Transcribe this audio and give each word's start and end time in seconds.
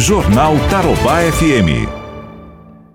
Jornal 0.00 0.54
Tarobá 0.70 1.20
FM. 1.30 1.86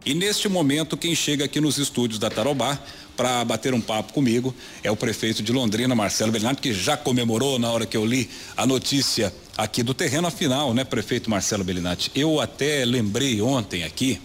E 0.04 0.16
neste 0.16 0.50
momento, 0.50 0.98
quem 0.98 1.14
chega 1.14 1.46
aqui 1.46 1.62
nos 1.62 1.78
estúdios 1.78 2.18
da 2.18 2.32
Tarobá 2.32 2.80
para 3.16 3.46
bater 3.46 3.76
um 3.76 3.80
papo 3.80 4.12
comigo 4.12 4.56
é 4.84 4.90
o 4.90 4.96
prefeito 4.96 5.44
de 5.44 5.52
Londrina, 5.52 5.94
Marcelo 5.94 6.32
Bernardo, 6.32 6.60
que 6.60 6.74
já 6.74 6.98
comemorou 6.98 7.60
na 7.60 7.70
hora 7.70 7.86
que 7.86 7.96
eu 7.96 8.04
li 8.04 8.28
a 8.58 8.66
notícia 8.66 9.32
aqui 9.56 9.84
do 9.84 9.94
terreno. 9.94 10.28
Afinal, 10.28 10.74
né, 10.74 10.84
prefeito 10.84 11.30
Marcelo 11.30 11.64
Bellinati? 11.64 12.12
Eu 12.16 12.42
até 12.42 12.84
lembrei 12.84 13.40
ontem 13.40 13.84
aqui 13.84 14.20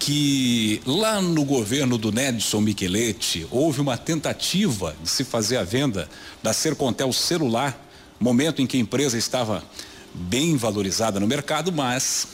que 0.00 0.82
lá 0.84 1.22
no 1.22 1.44
governo 1.44 1.96
do 1.96 2.10
Nedson 2.10 2.60
Micheletti 2.60 3.46
houve 3.48 3.80
uma 3.80 3.96
tentativa 3.96 4.96
de 5.00 5.08
se 5.08 5.22
fazer 5.22 5.56
a 5.56 5.62
venda 5.62 6.08
da 6.42 6.52
Sercontel 6.52 7.12
celular, 7.12 7.80
momento 8.18 8.60
em 8.60 8.66
que 8.66 8.76
a 8.76 8.80
empresa 8.80 9.16
estava 9.16 9.62
bem 10.14 10.56
valorizada 10.56 11.18
no 11.18 11.26
mercado, 11.26 11.72
mas 11.72 12.26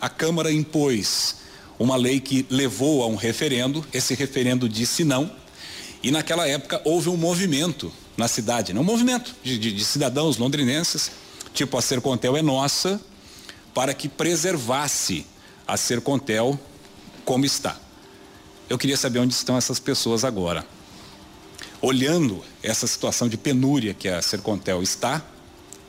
a 0.00 0.08
Câmara 0.08 0.52
impôs 0.52 1.36
uma 1.78 1.96
lei 1.96 2.20
que 2.20 2.46
levou 2.50 3.02
a 3.02 3.06
um 3.06 3.16
referendo, 3.16 3.84
esse 3.92 4.14
referendo 4.14 4.68
disse 4.68 5.04
não, 5.04 5.30
e 6.02 6.10
naquela 6.10 6.46
época 6.46 6.80
houve 6.84 7.08
um 7.08 7.16
movimento 7.16 7.92
na 8.16 8.28
cidade, 8.28 8.72
né? 8.72 8.80
um 8.80 8.84
movimento 8.84 9.34
de, 9.42 9.58
de, 9.58 9.72
de 9.72 9.84
cidadãos 9.84 10.36
londrinenses, 10.36 11.10
tipo 11.52 11.76
a 11.76 11.82
Sercontel 11.82 12.36
é 12.36 12.42
nossa, 12.42 13.00
para 13.72 13.92
que 13.92 14.08
preservasse 14.08 15.26
a 15.66 15.76
Sercontel 15.76 16.58
como 17.24 17.44
está. 17.44 17.76
Eu 18.68 18.78
queria 18.78 18.96
saber 18.96 19.18
onde 19.18 19.34
estão 19.34 19.56
essas 19.56 19.78
pessoas 19.78 20.24
agora. 20.24 20.64
Olhando 21.80 22.42
essa 22.62 22.86
situação 22.86 23.28
de 23.28 23.36
penúria 23.36 23.92
que 23.92 24.08
a 24.08 24.22
Sercontel 24.22 24.82
está, 24.82 25.22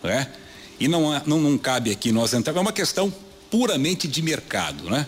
né? 0.04 0.32
E 0.80 0.88
não, 0.88 1.22
não, 1.26 1.40
não 1.40 1.58
cabe 1.58 1.92
aqui 1.92 2.12
nós 2.12 2.34
entrar, 2.34 2.56
é 2.56 2.60
uma 2.60 2.74
questão 2.74 3.14
puramente 3.50 4.08
de 4.08 4.22
mercado, 4.22 4.90
né? 4.90 5.08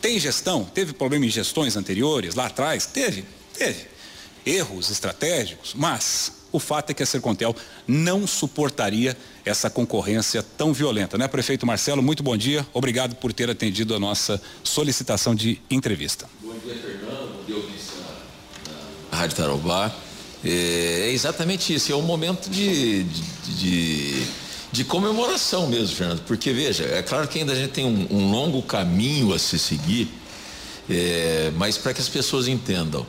Tem 0.00 0.18
gestão? 0.18 0.64
Teve 0.64 0.92
problema 0.92 1.26
em 1.26 1.28
gestões 1.28 1.76
anteriores, 1.76 2.34
lá 2.34 2.46
atrás? 2.46 2.86
Teve, 2.86 3.24
teve. 3.52 3.86
Erros 4.46 4.90
estratégicos, 4.90 5.74
mas 5.74 6.32
o 6.52 6.58
fato 6.58 6.90
é 6.90 6.94
que 6.94 7.02
a 7.02 7.06
Sercontel 7.06 7.54
não 7.86 8.26
suportaria 8.26 9.16
essa 9.44 9.68
concorrência 9.68 10.42
tão 10.42 10.72
violenta, 10.72 11.18
né? 11.18 11.28
Prefeito 11.28 11.66
Marcelo, 11.66 12.02
muito 12.02 12.22
bom 12.22 12.36
dia. 12.36 12.66
Obrigado 12.72 13.14
por 13.16 13.32
ter 13.32 13.50
atendido 13.50 13.94
a 13.94 13.98
nossa 13.98 14.40
solicitação 14.64 15.34
de 15.34 15.60
entrevista. 15.70 16.26
Bom 16.42 16.54
dia, 16.64 16.74
Fernando. 16.74 17.30
Na 19.10 19.18
Rádio 19.18 19.36
Tarobá. 19.36 19.94
É, 20.44 21.08
é, 21.08 21.10
exatamente 21.10 21.74
isso. 21.74 21.92
É 21.92 21.96
um 21.96 22.02
momento 22.02 22.48
de, 22.48 23.04
de, 23.04 23.22
de, 23.54 24.26
de, 24.72 24.84
comemoração 24.84 25.66
mesmo, 25.66 25.96
Fernando. 25.96 26.22
Porque, 26.26 26.52
veja, 26.52 26.84
é 26.84 27.02
claro 27.02 27.28
que 27.28 27.38
ainda 27.38 27.52
a 27.52 27.56
gente 27.56 27.70
tem 27.70 27.84
um, 27.84 28.06
um 28.10 28.30
longo 28.30 28.62
caminho 28.62 29.32
a 29.32 29.38
se 29.38 29.58
seguir, 29.58 30.08
é, 30.88 31.52
mas 31.56 31.76
para 31.76 31.94
que 31.94 32.00
as 32.00 32.08
pessoas 32.08 32.48
entendam. 32.48 33.06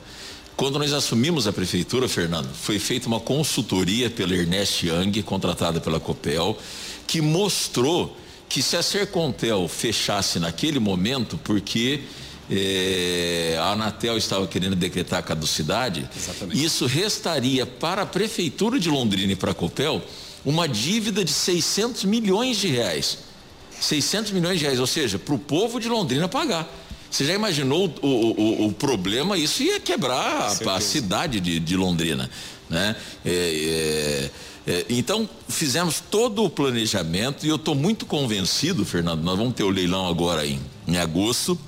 Quando 0.56 0.78
nós 0.78 0.94
assumimos 0.94 1.48
a 1.48 1.53
prefeitura, 1.53 2.08
Fernando, 2.08 2.50
foi 2.53 2.78
feita 2.78 3.08
uma 3.08 3.20
consultoria 3.20 4.09
pela 4.09 4.36
Ernest 4.36 4.86
Young, 4.86 5.23
contratada 5.23 5.81
pela 5.81 6.00
Copel, 6.00 6.58
que 7.08 7.20
mostrou 7.22 8.16
que 8.48 8.62
se 8.62 8.75
a 8.75 8.84
Sercontel 8.84 9.68
fechasse 9.68 10.38
naquele 10.38 10.78
momento, 10.78 11.40
porque 11.44 12.02
eh, 12.50 13.56
a 13.58 13.72
Anatel 13.72 14.18
estava 14.18 14.46
querendo 14.46 14.75
decretar 14.75 15.20
a 15.20 15.23
caducidade, 15.23 16.08
Exatamente. 16.16 16.64
isso 16.64 16.86
restaria 16.86 17.66
para 17.66 18.02
a 18.02 18.06
prefeitura 18.06 18.78
de 18.78 18.90
Londrina 18.90 19.31
e 19.31 19.36
para 19.38 19.52
a 19.52 19.53
Copel 19.56 20.02
uma 20.45 20.67
dívida 20.67 21.23
de 21.23 21.31
600 21.31 22.03
milhões 22.06 22.58
de 22.58 22.67
reais. 22.67 23.20
600 23.80 24.31
milhões 24.31 24.59
de 24.59 24.66
reais, 24.66 24.80
ou 24.80 24.88
seja, 24.88 25.17
para 25.17 25.34
o 25.34 25.39
povo 25.39 25.80
de 25.80 25.89
Londrina 25.89 26.28
pagar. 26.28 26.72
Você 27.09 27.25
já 27.25 27.34
imaginou 27.34 27.94
o, 28.02 28.08
o, 28.08 28.67
o 28.67 28.72
problema? 28.72 29.38
Isso 29.38 29.64
ia 29.64 29.80
quebrar 29.80 30.58
a, 30.66 30.75
a, 30.75 30.80
cidade 30.80 31.39
de, 31.39 31.59
de 31.59 31.75
Londrina. 31.75 32.30
Né? 32.69 32.96
É, 33.25 34.29
é, 34.66 34.72
é, 34.72 34.85
então, 34.90 35.29
fizemos 35.50 36.02
todo 36.09 36.44
o 36.44 36.50
planejamento 36.50 37.46
e 37.46 37.50
eu 37.50 37.58
estou 37.58 37.75
muito 37.75 38.06
convencido, 38.06 38.85
Fernando, 38.85 39.23
nós 39.23 39.38
vamos 39.38 39.56
ter 39.56 39.63
o 39.63 39.69
leilão 39.69 40.08
agora 40.08 40.46
em, 40.46 40.62
em 40.88 40.97
agosto, 40.97 41.59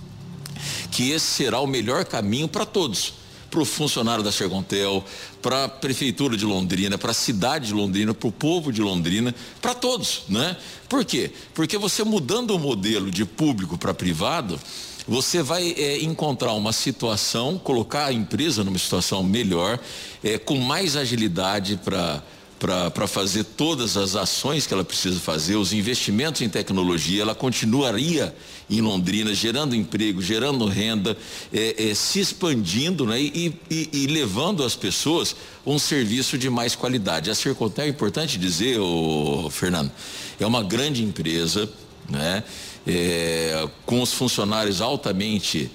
que 0.91 1.11
esse 1.11 1.25
será 1.25 1.59
o 1.59 1.67
melhor 1.67 2.05
caminho 2.05 2.47
para 2.47 2.65
todos 2.65 3.22
para 3.53 3.61
o 3.61 3.65
funcionário 3.65 4.23
da 4.23 4.31
Sergontel, 4.31 5.05
para 5.39 5.65
a 5.65 5.69
prefeitura 5.69 6.35
de 6.35 6.43
Londrina, 6.43 6.97
para 6.97 7.11
a 7.11 7.13
cidade 7.13 7.67
de 7.67 7.73
Londrina, 7.75 8.11
para 8.11 8.27
o 8.27 8.31
povo 8.31 8.73
de 8.73 8.81
Londrina, 8.81 9.33
para 9.61 9.75
todos, 9.75 10.23
né? 10.27 10.57
Por 10.89 11.05
quê? 11.05 11.31
Porque 11.53 11.77
você 11.77 12.03
mudando 12.03 12.55
o 12.55 12.59
modelo 12.59 13.11
de 13.11 13.23
público 13.23 13.77
para 13.77 13.93
privado, 13.93 14.59
você 15.07 15.43
vai 15.43 15.71
é, 15.77 16.01
encontrar 16.01 16.53
uma 16.53 16.73
situação, 16.73 17.59
colocar 17.59 18.05
a 18.05 18.13
empresa 18.13 18.63
numa 18.63 18.79
situação 18.79 19.21
melhor, 19.21 19.79
é, 20.23 20.39
com 20.39 20.57
mais 20.57 20.95
agilidade 20.95 21.79
para 21.85 22.23
para 22.63 23.07
fazer 23.07 23.43
todas 23.43 23.97
as 23.97 24.15
ações 24.15 24.65
que 24.65 24.73
ela 24.73 24.85
precisa 24.85 25.19
fazer, 25.19 25.57
os 25.57 25.73
investimentos 25.73 26.41
em 26.41 26.47
tecnologia, 26.47 27.21
ela 27.21 27.35
continuaria 27.35 28.33
em 28.69 28.79
Londrina, 28.79 29.33
gerando 29.33 29.75
emprego, 29.75 30.21
gerando 30.21 30.65
renda, 30.65 31.17
é, 31.51 31.89
é, 31.89 31.93
se 31.93 32.21
expandindo 32.21 33.05
né, 33.05 33.19
e, 33.19 33.53
e, 33.69 33.89
e, 33.91 34.07
levando 34.07 34.63
às 34.63 34.77
pessoas 34.77 35.35
um 35.65 35.77
serviço 35.77 36.37
de 36.37 36.49
mais 36.49 36.73
qualidade. 36.73 37.29
A 37.29 37.35
Sercontel 37.35 37.83
é 37.83 37.89
importante 37.89 38.37
dizer, 38.37 38.79
ô, 38.79 39.49
Fernando, 39.49 39.91
é 40.39 40.45
uma 40.45 40.63
grande 40.63 41.03
empresa, 41.03 41.69
né? 42.09 42.45
é, 42.87 43.67
com 43.85 44.01
os 44.01 44.13
funcionários 44.13 44.81
altamente 44.81 45.69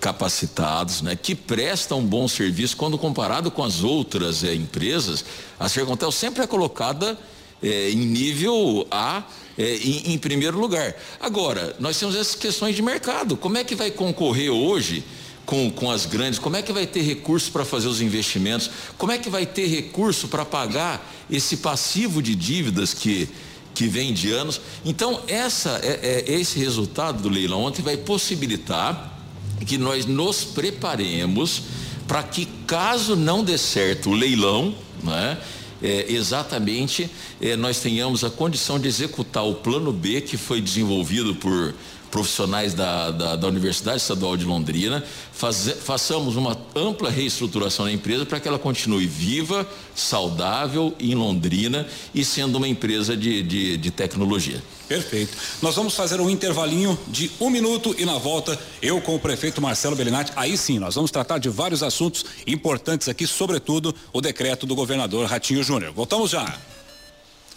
capacitados, 0.00 1.02
né, 1.02 1.14
que 1.14 1.34
prestam 1.34 1.98
um 1.98 2.06
bom 2.06 2.26
serviço 2.26 2.76
quando 2.76 2.96
comparado 2.96 3.50
com 3.50 3.62
as 3.62 3.84
outras 3.84 4.42
é, 4.42 4.54
empresas, 4.54 5.24
a 5.58 5.68
Sercontel 5.68 6.10
sempre 6.10 6.42
é 6.42 6.46
colocada 6.46 7.18
é, 7.62 7.90
em 7.90 7.96
nível 7.96 8.86
A 8.90 9.22
é, 9.58 9.76
em, 9.76 10.14
em, 10.14 10.18
primeiro 10.18 10.58
lugar. 10.58 10.94
Agora, 11.20 11.76
nós 11.78 11.98
temos 11.98 12.16
essas 12.16 12.34
questões 12.34 12.74
de 12.74 12.80
mercado. 12.80 13.36
Como 13.36 13.58
é 13.58 13.64
que 13.64 13.74
vai 13.74 13.90
concorrer 13.90 14.50
hoje 14.50 15.04
com, 15.44 15.70
com 15.70 15.90
as 15.90 16.06
grandes? 16.06 16.38
Como 16.38 16.56
é 16.56 16.62
que 16.62 16.72
vai 16.72 16.86
ter 16.86 17.02
recurso 17.02 17.52
para 17.52 17.64
fazer 17.64 17.88
os 17.88 18.00
investimentos? 18.00 18.70
Como 18.96 19.12
é 19.12 19.18
que 19.18 19.28
vai 19.28 19.44
ter 19.44 19.66
recurso 19.66 20.28
para 20.28 20.46
pagar 20.46 21.12
esse 21.30 21.58
passivo 21.58 22.22
de 22.22 22.34
dívidas 22.34 22.94
que 22.94 23.28
que 23.74 23.86
vem 23.86 24.12
de 24.12 24.32
anos. 24.32 24.60
Então, 24.84 25.22
essa, 25.28 25.80
é, 25.82 26.24
é, 26.26 26.32
esse 26.32 26.58
resultado 26.58 27.22
do 27.22 27.28
leilão 27.28 27.62
ontem 27.62 27.82
vai 27.82 27.96
possibilitar 27.96 29.19
que 29.66 29.78
nós 29.78 30.06
nos 30.06 30.44
preparemos 30.44 31.62
para 32.06 32.22
que, 32.22 32.46
caso 32.66 33.14
não 33.14 33.44
dê 33.44 33.56
certo 33.56 34.10
o 34.10 34.14
leilão, 34.14 34.74
né, 35.02 35.38
é, 35.82 36.12
exatamente 36.12 37.08
é, 37.40 37.56
nós 37.56 37.80
tenhamos 37.80 38.22
a 38.24 38.30
condição 38.30 38.78
de 38.78 38.88
executar 38.88 39.44
o 39.44 39.54
plano 39.54 39.92
B 39.92 40.20
que 40.20 40.36
foi 40.36 40.60
desenvolvido 40.60 41.34
por 41.34 41.74
profissionais 42.10 42.74
da, 42.74 43.10
da, 43.10 43.36
da 43.36 43.46
Universidade 43.46 43.98
Estadual 43.98 44.36
de 44.36 44.44
Londrina, 44.44 45.04
faz, 45.32 45.74
façamos 45.82 46.36
uma 46.36 46.56
ampla 46.74 47.10
reestruturação 47.10 47.86
da 47.86 47.92
empresa 47.92 48.26
para 48.26 48.40
que 48.40 48.48
ela 48.48 48.58
continue 48.58 49.06
viva, 49.06 49.66
saudável 49.94 50.94
em 50.98 51.14
Londrina 51.14 51.86
e 52.14 52.24
sendo 52.24 52.56
uma 52.56 52.66
empresa 52.68 53.16
de, 53.16 53.42
de, 53.42 53.76
de 53.76 53.90
tecnologia. 53.90 54.62
Perfeito. 54.88 55.36
Nós 55.62 55.76
vamos 55.76 55.94
fazer 55.94 56.20
um 56.20 56.28
intervalinho 56.28 56.98
de 57.06 57.30
um 57.40 57.48
minuto 57.48 57.94
e 57.96 58.04
na 58.04 58.18
volta 58.18 58.58
eu 58.82 59.00
com 59.00 59.14
o 59.14 59.20
prefeito 59.20 59.62
Marcelo 59.62 59.94
Bellinati. 59.94 60.32
Aí 60.34 60.58
sim, 60.58 60.80
nós 60.80 60.96
vamos 60.96 61.12
tratar 61.12 61.38
de 61.38 61.48
vários 61.48 61.82
assuntos 61.82 62.24
importantes 62.46 63.08
aqui, 63.08 63.26
sobretudo 63.26 63.94
o 64.12 64.20
decreto 64.20 64.66
do 64.66 64.74
governador 64.74 65.26
Ratinho 65.26 65.62
Júnior. 65.62 65.92
Voltamos 65.92 66.30
já. 66.30 66.58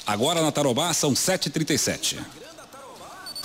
Agora 0.06 0.42
na 0.42 0.52
Tarobá 0.52 0.94
são 0.94 1.14
7h37. 1.14 2.18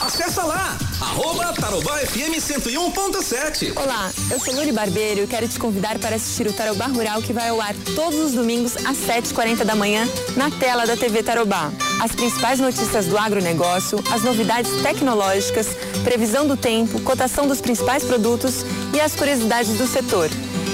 Acesse 0.01 0.39
lá, 0.39 0.79
arroba 1.01 1.53
Tarobá 1.53 1.99
FM 1.99 2.39
101.7. 2.39 3.73
Olá, 3.77 4.13
eu 4.31 4.39
sou 4.39 4.55
Luri 4.55 4.71
Barbeiro 4.71 5.25
e 5.25 5.27
quero 5.27 5.49
te 5.49 5.59
convidar 5.59 5.99
para 5.99 6.15
assistir 6.15 6.47
o 6.47 6.53
Tarobá 6.53 6.87
Rural 6.87 7.21
que 7.21 7.33
vai 7.33 7.49
ao 7.49 7.61
ar 7.61 7.75
todos 7.97 8.17
os 8.21 8.33
domingos 8.33 8.77
às 8.77 8.97
7h40 8.97 9.65
da 9.65 9.75
manhã 9.75 10.09
na 10.37 10.53
tela 10.53 10.87
da 10.87 10.97
TV 10.97 11.25
Tarobá. 11.25 11.73
As 12.01 12.13
principais 12.13 12.61
notícias 12.61 13.07
do 13.07 13.19
agronegócio, 13.19 13.99
as 14.13 14.23
novidades 14.23 14.71
tecnológicas, 14.83 15.67
previsão 16.05 16.47
do 16.47 16.57
tempo, 16.57 17.01
cotação 17.01 17.49
dos 17.49 17.61
principais 17.61 18.05
produtos 18.05 18.65
e 18.95 19.01
as 19.01 19.17
curiosidades 19.17 19.77
do 19.77 19.87
setor. 19.89 20.31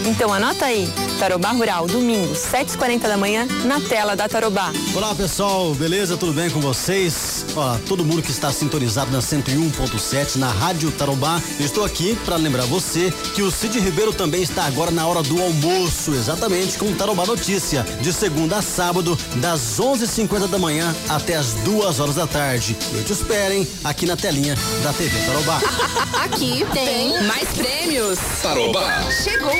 Então 0.07 0.35
anota 0.35 0.67
aí, 0.67 0.87
Tarobá 1.19 1.53
Rural, 1.53 1.87
domingo, 1.87 2.35
7h40 2.35 3.01
da 3.01 3.17
manhã, 3.17 3.47
na 3.65 3.81
tela 3.81 4.17
da 4.17 4.29
Tarobá. 4.29 4.73
Olá 4.95 5.15
pessoal, 5.15 5.73
beleza? 5.75 6.17
Tudo 6.17 6.33
bem 6.33 6.51
com 6.51 6.61
vocês? 6.61 7.47
Ó, 7.57 7.77
todo 7.89 8.05
mundo 8.05 8.21
que 8.21 8.31
está 8.31 8.53
sintonizado 8.53 9.11
na 9.11 9.21
101.7 9.21 10.37
na 10.37 10.51
Rádio 10.51 10.91
Tarobá, 10.91 11.41
eu 11.59 11.65
estou 11.65 11.85
aqui 11.85 12.17
para 12.25 12.37
lembrar 12.37 12.65
você 12.65 13.13
que 13.35 13.43
o 13.43 13.51
Cid 13.51 13.79
Ribeiro 13.79 14.13
também 14.13 14.43
está 14.43 14.65
agora 14.65 14.91
na 14.91 15.07
hora 15.07 15.23
do 15.23 15.41
almoço, 15.41 16.13
exatamente 16.13 16.77
com 16.79 16.93
Tarobá 16.95 17.25
Notícia, 17.25 17.85
de 18.01 18.13
segunda 18.13 18.59
a 18.59 18.63
sábado, 18.63 19.17
das 19.37 19.79
11:50 19.79 20.49
da 20.49 20.59
manhã 20.59 20.95
até 21.09 21.37
as 21.37 21.55
duas 21.65 22.01
horas 22.01 22.17
da 22.17 22.27
tarde. 22.27 22.77
Eu 22.93 23.05
te 23.05 23.13
espero, 23.13 23.55
hein, 23.55 23.67
aqui 23.85 24.05
na 24.05 24.17
telinha 24.17 24.57
da 24.83 24.93
TV 24.93 25.17
Tarobá. 25.27 25.61
aqui 26.25 26.67
tem 26.73 27.23
mais 27.25 27.49
prêmios. 27.51 28.19
Tarobá. 28.43 29.05
Chegou! 29.23 29.55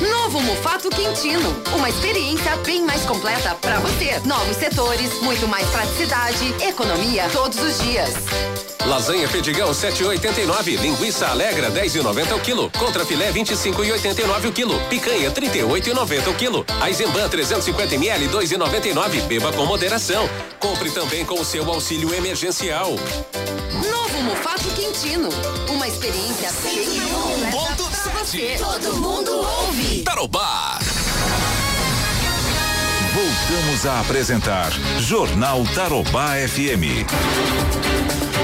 Novo 0.00 0.40
Mufato 0.40 0.90
Quintino. 0.96 1.54
Uma 1.76 1.90
experiência 1.90 2.56
bem 2.64 2.82
mais 2.84 3.02
completa 3.02 3.54
para 3.60 3.78
você. 3.80 4.18
Novos 4.24 4.56
setores, 4.56 5.12
muito 5.20 5.46
mais 5.46 5.68
praticidade, 5.68 6.54
economia 6.66 7.28
todos 7.32 7.58
os 7.60 7.78
dias. 7.80 8.14
Lasanha 8.86 9.28
Pedigão 9.28 9.72
7,89. 9.72 10.80
Linguiça 10.80 11.26
Alegra 11.26 11.70
10,90 11.70 12.36
o 12.36 12.40
quilo. 12.40 12.70
Contra 12.78 13.04
filé 13.04 13.30
25,89 13.30 14.48
o 14.48 14.52
quilo. 14.52 14.80
Picanha 14.88 15.30
38,90 15.30 16.28
o 16.28 16.34
quilo. 16.34 16.64
Eisenbahn 16.86 17.28
350 17.28 17.94
ml 17.94 18.28
2,99. 18.28 19.22
Beba 19.26 19.52
com 19.52 19.66
moderação. 19.66 20.28
Compre 20.58 20.90
também 20.90 21.24
com 21.24 21.38
o 21.38 21.44
seu 21.44 21.68
auxílio 21.70 22.14
emergencial. 22.14 22.90
Novo 23.90 24.22
Mufato 24.22 24.68
Quintino. 24.70 25.28
Uma 25.68 25.88
experiência 25.88 26.50
bem 26.62 27.00
completa 27.10 27.84
para 27.90 28.12
você. 28.20 28.56
Todo 28.58 28.96
mundo 28.96 29.32
ouve. 29.32 30.02
Tarobá. 30.02 30.78
Voltamos 33.48 33.86
a 33.86 34.00
apresentar 34.00 34.72
Jornal 34.98 35.64
Tarobá 35.72 36.34
FM. 36.48 37.06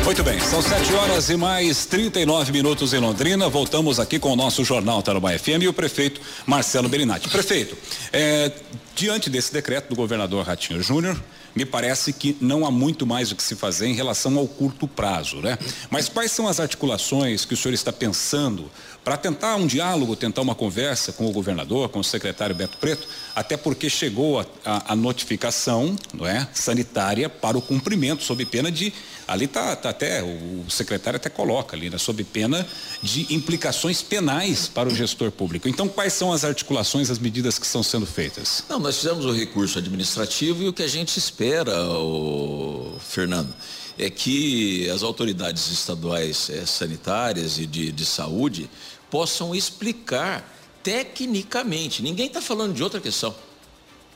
Muito 0.04 0.22
bem, 0.22 0.38
são 0.38 0.62
7 0.62 0.94
horas 0.94 1.28
e 1.28 1.37
mais 1.37 1.84
39 1.87 2.52
minutos 2.52 2.94
em 2.94 2.99
Londrina. 3.00 3.49
Voltamos 3.49 3.99
aqui 3.99 4.20
com 4.20 4.32
o 4.32 4.37
nosso 4.37 4.64
Jornal 4.64 5.02
Tarobá 5.02 5.37
FM 5.37 5.62
e 5.62 5.69
o 5.69 5.72
prefeito 5.72 6.20
Marcelo 6.46 6.88
Belinati. 6.88 7.28
Prefeito, 7.28 7.76
é, 8.12 8.52
diante 8.94 9.28
desse 9.28 9.52
decreto 9.52 9.88
do 9.88 9.96
governador 9.96 10.46
Ratinho 10.46 10.81
Júnior, 10.81 11.20
me 11.52 11.64
parece 11.64 12.12
que 12.12 12.37
não 12.40 12.64
há 12.64 12.70
muito 12.70 13.04
mais 13.04 13.32
o 13.32 13.37
que 13.37 13.43
se 13.43 13.56
fazer 13.56 13.88
em 13.88 13.94
relação 13.94 14.38
ao 14.38 14.46
curto 14.46 14.87
prazo, 14.87 15.38
né? 15.40 15.58
Mas 15.90 16.08
quais 16.08 16.31
são 16.31 16.46
as 16.46 16.60
articulações 16.60 17.44
que 17.44 17.54
o 17.54 17.56
senhor 17.56 17.75
está 17.75 17.93
pensando 17.93 18.70
para 19.04 19.16
tentar 19.16 19.56
um 19.56 19.66
diálogo, 19.66 20.14
tentar 20.14 20.43
uma 20.43 20.54
conversa 20.54 21.12
com 21.12 21.26
o 21.26 21.32
governador, 21.32 21.88
com 21.88 21.99
o 21.99 22.04
secretário 22.04 22.54
Beto 22.54 22.78
Preto, 22.78 23.06
até 23.34 23.56
porque 23.56 23.90
chegou 23.90 24.40
a, 24.40 24.46
a, 24.64 24.93
a 24.93 24.96
notificação, 24.96 25.96
não 26.14 26.26
é, 26.26 26.49
sanitária 26.52 27.28
para 27.28 27.58
o 27.58 27.62
cumprimento 27.62 28.22
sob 28.22 28.44
pena 28.44 28.70
de 28.70 28.93
ali 29.26 29.46
tá, 29.46 29.75
tá 29.76 29.90
até 29.90 30.22
o 30.22 30.64
secretário 30.69 31.16
até 31.16 31.31
coloca 31.31 31.76
ali, 31.76 31.88
né, 31.88 31.99
sob 31.99 32.22
pena 32.25 32.66
de 33.02 33.32
implicações 33.34 34.02
penais 34.02 34.69
para 34.69 34.88
o 34.88 34.94
gestor 34.94 35.31
público. 35.31 35.69
Então, 35.69 35.88
quais 35.88 36.12
são 36.12 36.32
as 36.32 36.44
articulações, 36.44 37.10
as 37.10 37.19
medidas 37.19 37.58
que 37.58 37.64
estão 37.64 37.82
sendo 37.82 38.06
feitas? 38.06 38.64
Não, 38.69 38.78
nós 38.78 38.96
fizemos 38.96 39.25
o 39.25 39.32
recurso 39.32 39.78
administrativo 39.78 40.62
e 40.62 40.69
o 40.69 40.72
que 40.72 40.82
a 40.82 40.88
gente 40.88 41.16
espera, 41.19 41.88
o 41.88 42.96
Fernando, 43.00 43.54
é 43.99 44.08
que 44.10 44.88
as 44.90 45.02
autoridades 45.02 45.70
estaduais 45.70 46.49
eh, 46.50 46.64
sanitárias 46.64 47.58
e 47.58 47.66
de, 47.66 47.93
de 47.93 48.06
saúde 48.06 48.69
possam 49.12 49.55
explicar 49.55 50.59
tecnicamente. 50.82 52.03
Ninguém 52.03 52.29
está 52.29 52.41
falando 52.41 52.73
de 52.73 52.82
outra 52.82 52.99
questão. 52.99 53.35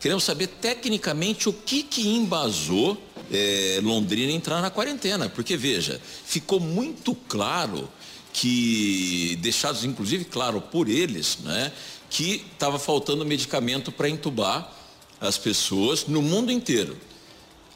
Queremos 0.01 0.25
saber 0.25 0.47
tecnicamente 0.47 1.51
o 1.51 1.53
que 1.53 1.83
que 1.83 2.09
embasou 2.09 2.97
eh, 3.31 3.79
Londrina 3.83 4.33
entrar 4.33 4.63
na 4.63 4.71
quarentena, 4.71 5.29
porque 5.29 5.55
veja, 5.55 6.01
ficou 6.25 6.59
muito 6.59 7.15
claro 7.29 7.87
que 8.33 9.39
deixados 9.43 9.85
inclusive 9.85 10.25
claro 10.25 10.63
por 10.63 10.89
eles, 10.89 11.39
né, 11.43 11.73
que 12.09 12.47
estava 12.53 12.79
faltando 12.79 13.23
medicamento 13.25 13.93
para 13.93 14.09
entubar 14.09 14.73
as 15.21 15.37
pessoas 15.37 16.07
no 16.07 16.23
mundo 16.23 16.51
inteiro. 16.51 16.97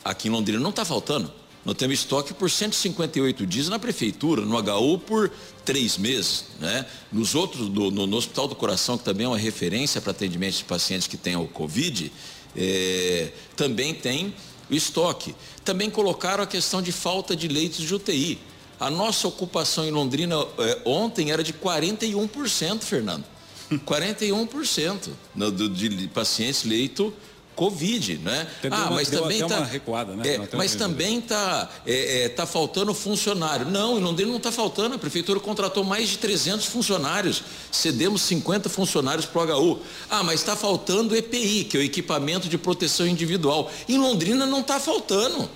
Aqui 0.02 0.28
em 0.28 0.30
Londrina 0.30 0.58
não 0.58 0.70
está 0.70 0.86
faltando. 0.86 1.30
Nós 1.64 1.76
temos 1.76 1.98
estoque 1.98 2.32
por 2.32 2.50
158 2.50 3.46
dias 3.46 3.68
na 3.68 3.78
prefeitura, 3.78 4.42
no 4.42 4.56
HU 4.56 4.98
por 4.98 5.30
três 5.64 5.98
meses, 5.98 6.46
né? 6.58 6.86
Nos 7.12 7.34
outros, 7.34 7.68
do, 7.68 7.90
no, 7.90 8.06
no, 8.06 8.16
Hospital 8.16 8.48
do 8.48 8.54
Coração, 8.54 8.96
que 8.96 9.04
também 9.04 9.26
é 9.26 9.28
uma 9.28 9.38
referência 9.38 10.00
para 10.00 10.12
atendimento 10.12 10.56
de 10.56 10.64
pacientes 10.64 11.06
que 11.06 11.18
têm 11.18 11.36
o 11.36 11.46
Covid, 11.46 12.10
é, 12.56 13.30
também 13.56 13.94
tem 13.94 14.34
o 14.70 14.74
estoque. 14.74 15.34
Também 15.62 15.90
colocaram 15.90 16.42
a 16.42 16.46
questão 16.46 16.80
de 16.80 16.92
falta 16.92 17.36
de 17.36 17.46
leitos 17.46 17.84
de 17.86 17.94
UTI. 17.94 18.38
A 18.78 18.88
nossa 18.88 19.28
ocupação 19.28 19.84
em 19.84 19.90
Londrina 19.90 20.36
é, 20.58 20.78
ontem 20.86 21.30
era 21.30 21.44
de 21.44 21.52
41%, 21.52 22.80
Fernando. 22.80 23.24
41% 23.70 25.10
no, 25.34 25.50
do, 25.50 25.68
de 25.68 26.08
pacientes 26.08 26.64
leito 26.64 27.14
Covid, 27.60 28.16
né? 28.24 28.46
ah, 28.70 28.90
mas 28.90 29.10
também 29.10 29.42
está 29.42 29.62
recuada, 29.62 30.16
né? 30.16 30.26
É, 30.26 30.56
mas 30.56 30.74
também 30.74 31.18
está 31.18 31.68
é, 31.86 32.22
é, 32.22 32.28
tá 32.30 32.46
faltando 32.46 32.94
funcionário. 32.94 33.66
Não, 33.66 33.98
em 33.98 34.00
Londrina 34.00 34.30
não 34.30 34.38
está 34.38 34.50
faltando. 34.50 34.94
A 34.94 34.98
prefeitura 34.98 35.38
contratou 35.38 35.84
mais 35.84 36.08
de 36.08 36.16
300 36.16 36.64
funcionários. 36.64 37.42
Cedemos 37.70 38.22
50 38.22 38.70
funcionários 38.70 39.26
para 39.26 39.54
o 39.54 39.74
HU. 39.74 39.80
Ah, 40.08 40.22
mas 40.22 40.40
está 40.40 40.56
faltando 40.56 41.14
EPI, 41.14 41.64
que 41.64 41.76
é 41.76 41.80
o 41.80 41.82
equipamento 41.82 42.48
de 42.48 42.56
proteção 42.56 43.06
individual. 43.06 43.70
Em 43.86 43.98
Londrina 43.98 44.46
não 44.46 44.60
está 44.60 44.80
faltando. 44.80 45.46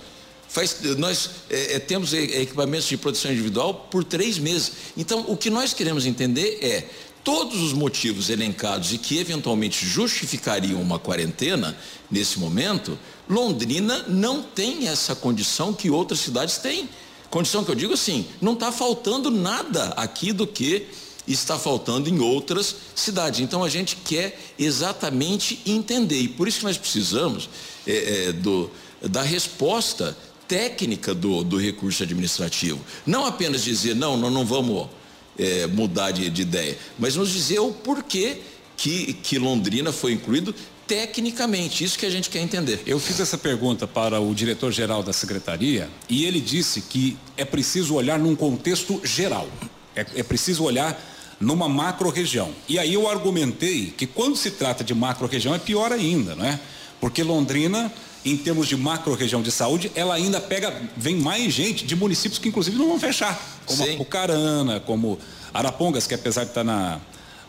Faz, 0.47 0.77
nós 0.99 1.31
é, 1.49 1.73
é 1.73 1.79
temos 1.79 2.13
equipamentos 2.13 2.87
de 2.87 2.97
proteção 2.97 3.31
individual 3.31 3.87
por 3.89 4.03
três 4.03 4.37
meses. 4.37 4.73
Então, 4.95 5.25
o 5.27 5.35
que 5.35 5.49
nós 5.49 5.73
queremos 5.73 6.05
entender 6.05 6.59
é 6.61 6.87
todos 7.25 7.59
os 7.59 7.73
motivos 7.73 8.29
elencados 8.29 8.93
e 8.93 8.99
que 8.99 9.17
eventualmente 9.17 9.83
justificariam 9.83 10.79
uma 10.79 10.99
quarentena 10.99 11.75
nesse 12.09 12.39
momento, 12.39 12.97
Londrina 13.27 14.05
não 14.07 14.43
tem 14.43 14.87
essa 14.87 15.15
condição 15.15 15.73
que 15.73 15.89
outras 15.89 16.19
cidades 16.19 16.59
têm. 16.59 16.87
Condição 17.31 17.65
que 17.65 17.71
eu 17.71 17.75
digo 17.75 17.93
assim, 17.93 18.27
não 18.39 18.53
está 18.53 18.71
faltando 18.71 19.31
nada 19.31 19.85
aqui 19.97 20.31
do 20.31 20.45
que 20.45 20.87
está 21.27 21.57
faltando 21.57 22.07
em 22.07 22.19
outras 22.19 22.75
cidades. 22.93 23.39
Então 23.39 23.63
a 23.63 23.69
gente 23.69 23.95
quer 23.95 24.39
exatamente 24.59 25.59
entender 25.65 26.19
e 26.19 26.27
por 26.27 26.47
isso 26.47 26.59
que 26.59 26.65
nós 26.65 26.77
precisamos 26.77 27.49
é, 27.87 28.27
é, 28.27 28.31
do, 28.33 28.69
da 29.01 29.23
resposta 29.23 30.15
técnica 30.47 31.15
do, 31.15 31.43
do 31.43 31.57
recurso 31.57 32.03
administrativo. 32.03 32.79
Não 33.03 33.25
apenas 33.25 33.63
dizer, 33.63 33.95
não, 33.95 34.15
nós 34.15 34.31
não 34.31 34.45
vamos 34.45 34.87
é, 35.37 35.67
mudar 35.67 36.11
de, 36.11 36.29
de, 36.29 36.41
ideia, 36.41 36.77
mas 36.97 37.15
nos 37.15 37.31
dizer 37.31 37.59
o 37.59 37.71
porquê 37.71 38.37
que, 38.77 39.13
que 39.13 39.37
Londrina 39.37 39.91
foi 39.91 40.13
incluído 40.13 40.53
tecnicamente, 40.87 41.83
isso 41.83 41.97
que 41.97 42.05
a 42.05 42.09
gente 42.09 42.29
quer 42.29 42.39
entender. 42.39 42.81
Eu 42.85 42.99
fiz 42.99 43.19
essa 43.19 43.37
pergunta 43.37 43.87
para 43.87 44.19
o 44.19 44.33
diretor-geral 44.35 45.01
da 45.01 45.11
secretaria 45.11 45.89
e 46.07 46.25
ele 46.25 46.39
disse 46.39 46.81
que 46.81 47.17
é 47.35 47.43
preciso 47.43 47.95
olhar 47.95 48.19
num 48.19 48.35
contexto 48.35 49.01
geral, 49.03 49.49
é, 49.95 50.05
é 50.15 50.23
preciso 50.23 50.63
olhar 50.63 50.99
numa 51.39 51.67
macro-região. 51.67 52.51
E 52.67 52.79
aí 52.79 52.93
eu 52.93 53.09
argumentei 53.09 53.93
que 53.97 54.07
quando 54.07 54.35
se 54.35 54.51
trata 54.51 54.83
de 54.83 54.93
macro-região 54.93 55.53
é 55.53 55.59
pior 55.59 55.91
ainda, 55.91 56.35
não 56.35 56.45
é? 56.45 56.59
Porque 56.99 57.23
Londrina 57.23 57.91
em 58.25 58.35
termos 58.35 58.67
de 58.67 58.75
macro-região 58.75 59.41
de 59.41 59.51
saúde, 59.51 59.91
ela 59.93 60.15
ainda 60.15 60.41
pega, 60.41 60.73
vem 60.97 61.15
mais 61.15 61.53
gente 61.53 61.85
de 61.85 61.95
municípios 61.95 62.39
que 62.39 62.49
inclusive 62.49 62.75
não 62.75 62.87
vão 62.87 62.99
fechar, 62.99 63.39
como 63.65 63.85
Sim. 63.85 63.93
Apucarana, 63.93 64.79
como 64.79 65.19
Arapongas, 65.53 66.07
que 66.07 66.15
apesar 66.15 66.43
de 66.43 66.49
estar 66.49 66.63
na, 66.63 66.99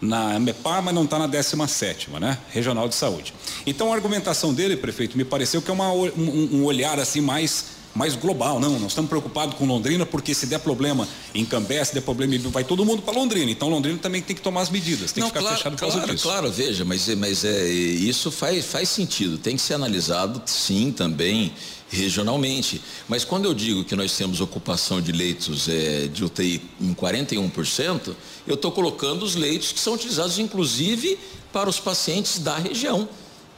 na 0.01 0.39
MEPAR, 0.39 0.83
mas 0.83 0.95
não 0.95 1.05
está 1.05 1.19
na 1.19 1.27
17 1.27 2.11
né? 2.21 2.39
Regional 2.53 2.89
de 2.89 2.95
Saúde. 2.95 3.33
Então 3.67 3.91
a 3.91 3.97
argumentação 3.97 4.53
dele, 4.53 4.77
prefeito, 4.77 5.17
me 5.17 5.25
pareceu 5.25 5.63
que 5.63 5.71
é 5.71 5.75
uma, 5.75 5.91
um, 5.91 6.51
um 6.53 6.65
olhar 6.65 7.01
assim 7.01 7.23
mais 7.23 7.76
mais 7.97 8.15
global. 8.15 8.61
Não, 8.61 8.79
nós 8.79 8.93
estamos 8.93 9.09
preocupados 9.09 9.57
com 9.57 9.65
Londrina 9.65 10.05
porque 10.05 10.35
se 10.35 10.47
der 10.47 10.59
problema 10.59 11.09
em 11.35 11.45
Cambé, 11.45 11.83
se 11.83 11.95
der 11.95 12.03
problema, 12.03 12.37
vai 12.51 12.63
todo 12.63 12.85
mundo 12.85 13.03
para 13.03 13.15
Londrina. 13.15 13.51
Então 13.51 13.69
Londrina 13.69 13.99
também 13.99 14.21
tem 14.21 14.37
que 14.37 14.43
tomar 14.43 14.61
as 14.61 14.71
medidas, 14.71 15.13
tem 15.13 15.23
Não, 15.23 15.31
que 15.31 15.39
ficar 15.39 15.43
claro, 15.43 15.57
fechado 15.57 15.73
por 15.73 15.81
causa 15.81 15.97
claro, 15.97 16.13
disso. 16.13 16.23
Claro, 16.23 16.53
veja, 16.53 16.85
mas, 16.85 17.09
mas 17.17 17.45
é, 17.45 17.67
isso 17.67 18.31
faz, 18.31 18.67
faz 18.67 18.89
sentido. 18.89 19.39
Tem 19.39 19.57
que 19.57 19.63
ser 19.63 19.75
analisado, 19.75 20.43
sim, 20.45 20.93
também 20.93 21.53
regionalmente. 21.89 22.83
Mas 23.09 23.25
quando 23.25 23.47
eu 23.47 23.55
digo 23.55 23.85
que 23.85 23.97
nós 23.97 24.17
temos 24.17 24.41
ocupação 24.41 25.01
de 25.01 25.13
leitos 25.13 25.69
é, 25.69 26.09
de 26.09 26.25
UTI 26.25 26.61
em 26.81 26.95
41%, 26.95 28.15
eu 28.47 28.55
estou 28.55 28.73
colocando 28.73 29.23
os 29.23 29.35
leitos 29.35 29.73
que 29.73 29.81
são 29.81 29.95
utilizados, 29.95 30.39
inclusive, 30.39 31.19
para 31.53 31.69
os 31.69 31.81
pacientes 31.81 32.39
da 32.39 32.59
região. 32.59 33.09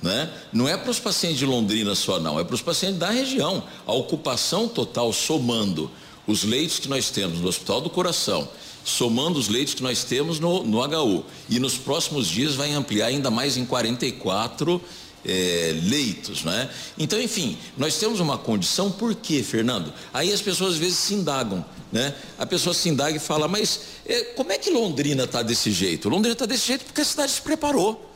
Né? 0.01 0.31
Não 0.53 0.69
é 0.69 0.77
para 0.77 0.91
os 0.91 1.01
pacientes 1.01 1.39
de 1.39 1.47
Londrina 1.47 1.95
só, 1.95 2.21
não, 2.21 2.39
é 2.39 2.45
para 2.45 2.55
os 2.55 2.63
pacientes 2.63 2.99
da 2.99 3.11
região. 3.11 3.63
A 3.87 3.93
ocupação 3.93 4.69
total 4.69 5.13
somando 5.13 5.91
os 6.27 6.45
leitos 6.45 6.79
que 6.79 6.89
nós 6.89 7.11
temos 7.11 7.41
no 7.41 7.49
Hospital 7.49 7.81
do 7.81 7.91
Coração, 7.91 8.49
somando 8.85 9.39
os 9.39 9.49
leitos 9.49 9.75
que 9.75 9.83
nós 9.83 10.05
temos 10.05 10.39
no, 10.39 10.63
no 10.63 10.79
HU, 10.79 11.25
e 11.49 11.59
nos 11.59 11.77
próximos 11.77 12.29
dias 12.29 12.55
vai 12.55 12.73
ampliar 12.73 13.07
ainda 13.07 13.31
mais 13.31 13.57
em 13.57 13.65
44 13.65 14.81
é, 15.25 15.75
leitos, 15.83 16.45
né? 16.45 16.71
Então, 16.97 17.21
enfim, 17.21 17.59
nós 17.77 17.97
temos 17.97 18.21
uma 18.21 18.39
condição, 18.39 18.91
por 18.91 19.15
quê, 19.15 19.43
Fernando? 19.43 19.93
Aí 20.13 20.33
as 20.33 20.41
pessoas 20.41 20.75
às 20.75 20.79
vezes 20.79 20.99
se 20.99 21.15
indagam, 21.15 21.65
né? 21.91 22.15
A 22.39 22.47
pessoa 22.47 22.73
se 22.73 22.89
indaga 22.89 23.17
e 23.17 23.21
fala, 23.21 23.49
mas 23.49 23.81
é, 24.07 24.25
como 24.37 24.53
é 24.53 24.59
que 24.59 24.71
Londrina 24.71 25.25
está 25.25 25.43
desse 25.43 25.73
jeito? 25.73 26.09
Londrina 26.09 26.35
está 26.35 26.47
desse 26.47 26.67
jeito 26.67 26.85
porque 26.85 27.01
a 27.01 27.05
cidade 27.05 27.33
se 27.33 27.43
preparou. 27.43 28.08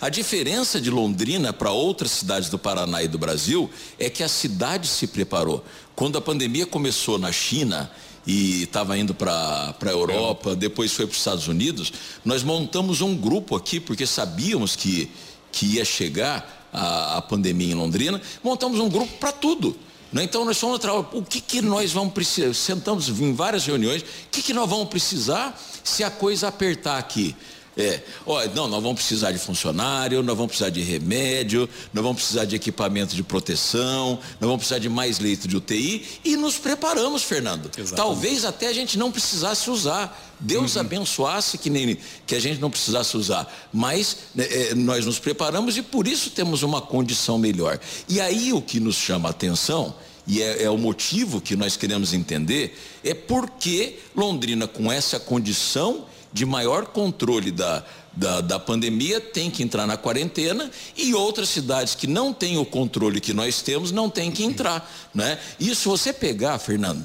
A 0.00 0.08
diferença 0.08 0.80
de 0.80 0.90
Londrina 0.90 1.52
para 1.52 1.70
outras 1.70 2.10
cidades 2.12 2.48
do 2.48 2.58
Paraná 2.58 3.02
e 3.02 3.08
do 3.08 3.18
Brasil 3.18 3.68
é 3.98 4.08
que 4.08 4.22
a 4.22 4.28
cidade 4.28 4.88
se 4.88 5.06
preparou. 5.06 5.62
Quando 5.94 6.16
a 6.16 6.22
pandemia 6.22 6.64
começou 6.64 7.18
na 7.18 7.30
China 7.30 7.90
e 8.26 8.62
estava 8.62 8.96
indo 8.96 9.14
para 9.14 9.74
a 9.78 9.90
Europa, 9.90 10.56
depois 10.56 10.90
foi 10.90 11.06
para 11.06 11.12
os 11.12 11.18
Estados 11.18 11.48
Unidos, 11.48 11.92
nós 12.24 12.42
montamos 12.42 13.02
um 13.02 13.14
grupo 13.14 13.54
aqui, 13.54 13.78
porque 13.78 14.06
sabíamos 14.06 14.74
que, 14.74 15.10
que 15.52 15.66
ia 15.66 15.84
chegar 15.84 16.70
a, 16.72 17.18
a 17.18 17.22
pandemia 17.22 17.72
em 17.72 17.76
Londrina, 17.76 18.22
montamos 18.42 18.80
um 18.80 18.88
grupo 18.88 19.12
para 19.18 19.32
tudo. 19.32 19.76
Né? 20.10 20.24
Então 20.24 20.46
nós 20.46 20.58
fomos 20.58 20.80
o 21.12 21.22
que, 21.22 21.42
que 21.42 21.60
nós 21.60 21.92
vamos 21.92 22.14
precisar? 22.14 22.54
Sentamos 22.54 23.10
em 23.10 23.34
várias 23.34 23.66
reuniões, 23.66 24.00
o 24.00 24.06
que, 24.30 24.40
que 24.40 24.54
nós 24.54 24.68
vamos 24.68 24.88
precisar 24.88 25.60
se 25.84 26.02
a 26.02 26.10
coisa 26.10 26.48
apertar 26.48 26.96
aqui? 26.96 27.36
É, 27.76 28.00
olha, 28.26 28.50
não, 28.54 28.66
nós 28.66 28.82
vamos 28.82 29.00
precisar 29.00 29.30
de 29.30 29.38
funcionário, 29.38 30.22
nós 30.22 30.36
vamos 30.36 30.50
precisar 30.50 30.70
de 30.70 30.80
remédio, 30.82 31.68
nós 31.94 32.02
vamos 32.02 32.18
precisar 32.20 32.44
de 32.44 32.56
equipamento 32.56 33.14
de 33.14 33.22
proteção, 33.22 34.18
nós 34.40 34.48
vamos 34.48 34.58
precisar 34.58 34.80
de 34.80 34.88
mais 34.88 35.18
leito 35.20 35.46
de 35.46 35.56
UTI 35.56 36.04
e 36.24 36.36
nos 36.36 36.56
preparamos, 36.56 37.22
Fernando. 37.22 37.66
Exatamente. 37.66 37.96
Talvez 37.96 38.44
até 38.44 38.66
a 38.66 38.72
gente 38.72 38.98
não 38.98 39.12
precisasse 39.12 39.70
usar. 39.70 40.28
Deus 40.40 40.74
uhum. 40.74 40.80
abençoasse 40.80 41.58
que, 41.58 41.68
nem, 41.68 41.98
que 42.26 42.34
a 42.34 42.40
gente 42.40 42.60
não 42.60 42.70
precisasse 42.70 43.16
usar. 43.16 43.50
Mas 43.72 44.16
né, 44.34 44.46
é, 44.50 44.74
nós 44.74 45.04
nos 45.06 45.18
preparamos 45.18 45.76
e 45.76 45.82
por 45.82 46.08
isso 46.08 46.30
temos 46.30 46.62
uma 46.62 46.80
condição 46.80 47.38
melhor. 47.38 47.78
E 48.08 48.20
aí 48.20 48.52
o 48.52 48.60
que 48.60 48.80
nos 48.80 48.96
chama 48.96 49.28
a 49.28 49.30
atenção 49.30 49.94
e 50.26 50.42
é, 50.42 50.64
é, 50.64 50.70
o 50.70 50.78
motivo 50.78 51.40
que 51.40 51.56
nós 51.56 51.76
queremos 51.76 52.12
entender, 52.12 52.78
é 53.02 53.14
porque 53.14 53.98
Londrina, 54.14 54.66
com 54.66 54.90
essa 54.90 55.18
condição 55.18 56.06
de 56.32 56.46
maior 56.46 56.86
controle 56.86 57.50
da, 57.50 57.84
da, 58.12 58.40
da, 58.40 58.58
pandemia 58.58 59.20
tem 59.20 59.50
que 59.50 59.62
entrar 59.62 59.86
na 59.86 59.96
quarentena 59.96 60.70
e 60.96 61.14
outras 61.14 61.48
cidades 61.48 61.94
que 61.94 62.06
não 62.06 62.32
têm 62.32 62.58
o 62.58 62.64
controle 62.64 63.20
que 63.20 63.32
nós 63.32 63.62
temos 63.62 63.90
não 63.90 64.08
têm 64.08 64.30
que 64.30 64.44
entrar. 64.44 64.90
Né? 65.14 65.38
E 65.58 65.74
se 65.74 65.88
você 65.88 66.12
pegar, 66.12 66.58
Fernando, 66.58 67.04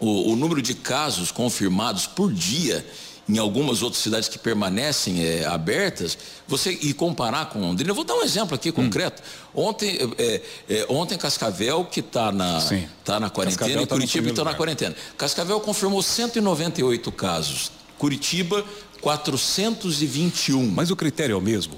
o, 0.00 0.32
o 0.32 0.36
número 0.36 0.60
de 0.60 0.74
casos 0.74 1.30
confirmados 1.30 2.06
por 2.06 2.32
dia 2.32 2.84
em 3.28 3.38
algumas 3.38 3.82
outras 3.82 4.02
cidades 4.02 4.28
que 4.28 4.36
permanecem 4.36 5.24
é, 5.24 5.46
abertas, 5.46 6.18
você 6.46 6.72
e 6.72 6.92
comparar 6.92 7.46
com 7.46 7.60
Londrina, 7.60 7.90
eu 7.90 7.94
vou 7.94 8.04
dar 8.04 8.14
um 8.14 8.22
exemplo 8.22 8.54
aqui 8.54 8.72
concreto. 8.72 9.22
Hum. 9.54 9.62
Ontem, 9.68 9.96
é, 10.18 10.42
é, 10.68 10.86
ontem 10.88 11.16
Cascavel 11.16 11.84
que 11.84 12.00
está 12.00 12.32
na 12.32 12.60
tá 13.04 13.20
na 13.20 13.30
quarentena 13.30 13.58
Cascavel 13.58 13.82
e 13.82 13.86
tá 13.86 13.94
Curitiba 13.94 14.28
está 14.28 14.44
na 14.44 14.54
quarentena. 14.54 14.96
Cascavel 15.16 15.60
confirmou 15.60 16.02
198 16.02 17.12
casos 17.12 17.70
Curitiba, 18.02 18.64
421. 19.00 20.68
Mas 20.68 20.90
o 20.90 20.96
critério 20.96 21.34
é 21.34 21.36
o 21.36 21.40
mesmo? 21.40 21.76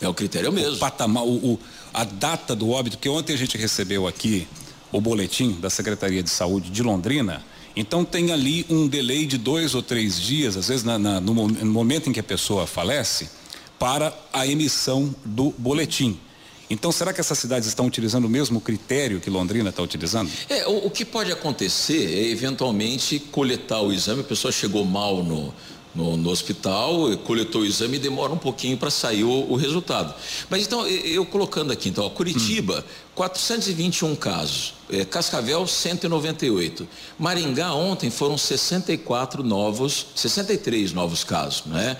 É 0.00 0.08
o 0.08 0.14
critério 0.14 0.46
é 0.46 0.50
o 0.50 0.52
mesmo. 0.52 0.76
O 0.76 0.78
patamar, 0.78 1.24
o, 1.24 1.34
o, 1.34 1.60
a 1.92 2.04
data 2.04 2.54
do 2.54 2.70
óbito, 2.70 2.96
que 2.96 3.08
ontem 3.08 3.32
a 3.32 3.36
gente 3.36 3.58
recebeu 3.58 4.06
aqui 4.06 4.46
o 4.92 5.00
boletim 5.00 5.58
da 5.60 5.68
Secretaria 5.68 6.22
de 6.22 6.30
Saúde 6.30 6.70
de 6.70 6.80
Londrina. 6.80 7.44
Então 7.74 8.04
tem 8.04 8.30
ali 8.30 8.64
um 8.70 8.86
delay 8.86 9.26
de 9.26 9.36
dois 9.36 9.74
ou 9.74 9.82
três 9.82 10.20
dias, 10.20 10.56
às 10.56 10.68
vezes 10.68 10.84
na, 10.84 10.96
na, 10.96 11.20
no, 11.20 11.48
no 11.48 11.72
momento 11.72 12.08
em 12.08 12.12
que 12.12 12.20
a 12.20 12.22
pessoa 12.22 12.68
falece, 12.68 13.28
para 13.76 14.16
a 14.32 14.46
emissão 14.46 15.12
do 15.24 15.52
boletim. 15.58 16.20
Então, 16.74 16.90
será 16.90 17.12
que 17.12 17.20
essas 17.20 17.38
cidades 17.38 17.68
estão 17.68 17.86
utilizando 17.86 18.24
o 18.24 18.28
mesmo 18.28 18.60
critério 18.60 19.20
que 19.20 19.30
Londrina 19.30 19.70
está 19.70 19.80
utilizando? 19.80 20.28
É, 20.48 20.66
o, 20.66 20.86
o, 20.86 20.90
que 20.90 21.04
pode 21.04 21.30
acontecer 21.30 22.12
é 22.12 22.28
eventualmente 22.30 23.20
coletar 23.30 23.80
o 23.80 23.92
exame, 23.92 24.22
a 24.22 24.24
pessoa 24.24 24.50
chegou 24.50 24.84
mal 24.84 25.22
no, 25.22 25.54
no, 25.94 26.16
no 26.16 26.30
hospital, 26.30 27.16
coletou 27.18 27.62
o 27.62 27.64
exame 27.64 27.96
e 27.96 28.00
demora 28.00 28.32
um 28.32 28.38
pouquinho 28.38 28.76
para 28.76 28.90
sair 28.90 29.22
o, 29.22 29.52
o, 29.52 29.54
resultado. 29.54 30.12
Mas 30.50 30.64
então, 30.66 30.84
eu, 30.84 31.24
colocando 31.24 31.72
aqui, 31.72 31.90
então, 31.90 32.04
ó, 32.04 32.10
Curitiba, 32.10 32.80
hum. 32.80 33.04
421 33.14 34.16
casos, 34.16 34.74
é, 34.90 35.04
Cascavel, 35.04 35.64
198. 35.68 36.88
Maringá, 37.16 37.72
ontem 37.72 38.10
foram 38.10 38.36
64 38.36 39.44
novos, 39.44 40.06
63 40.16 40.92
novos 40.92 41.22
casos, 41.22 41.66
né? 41.66 41.96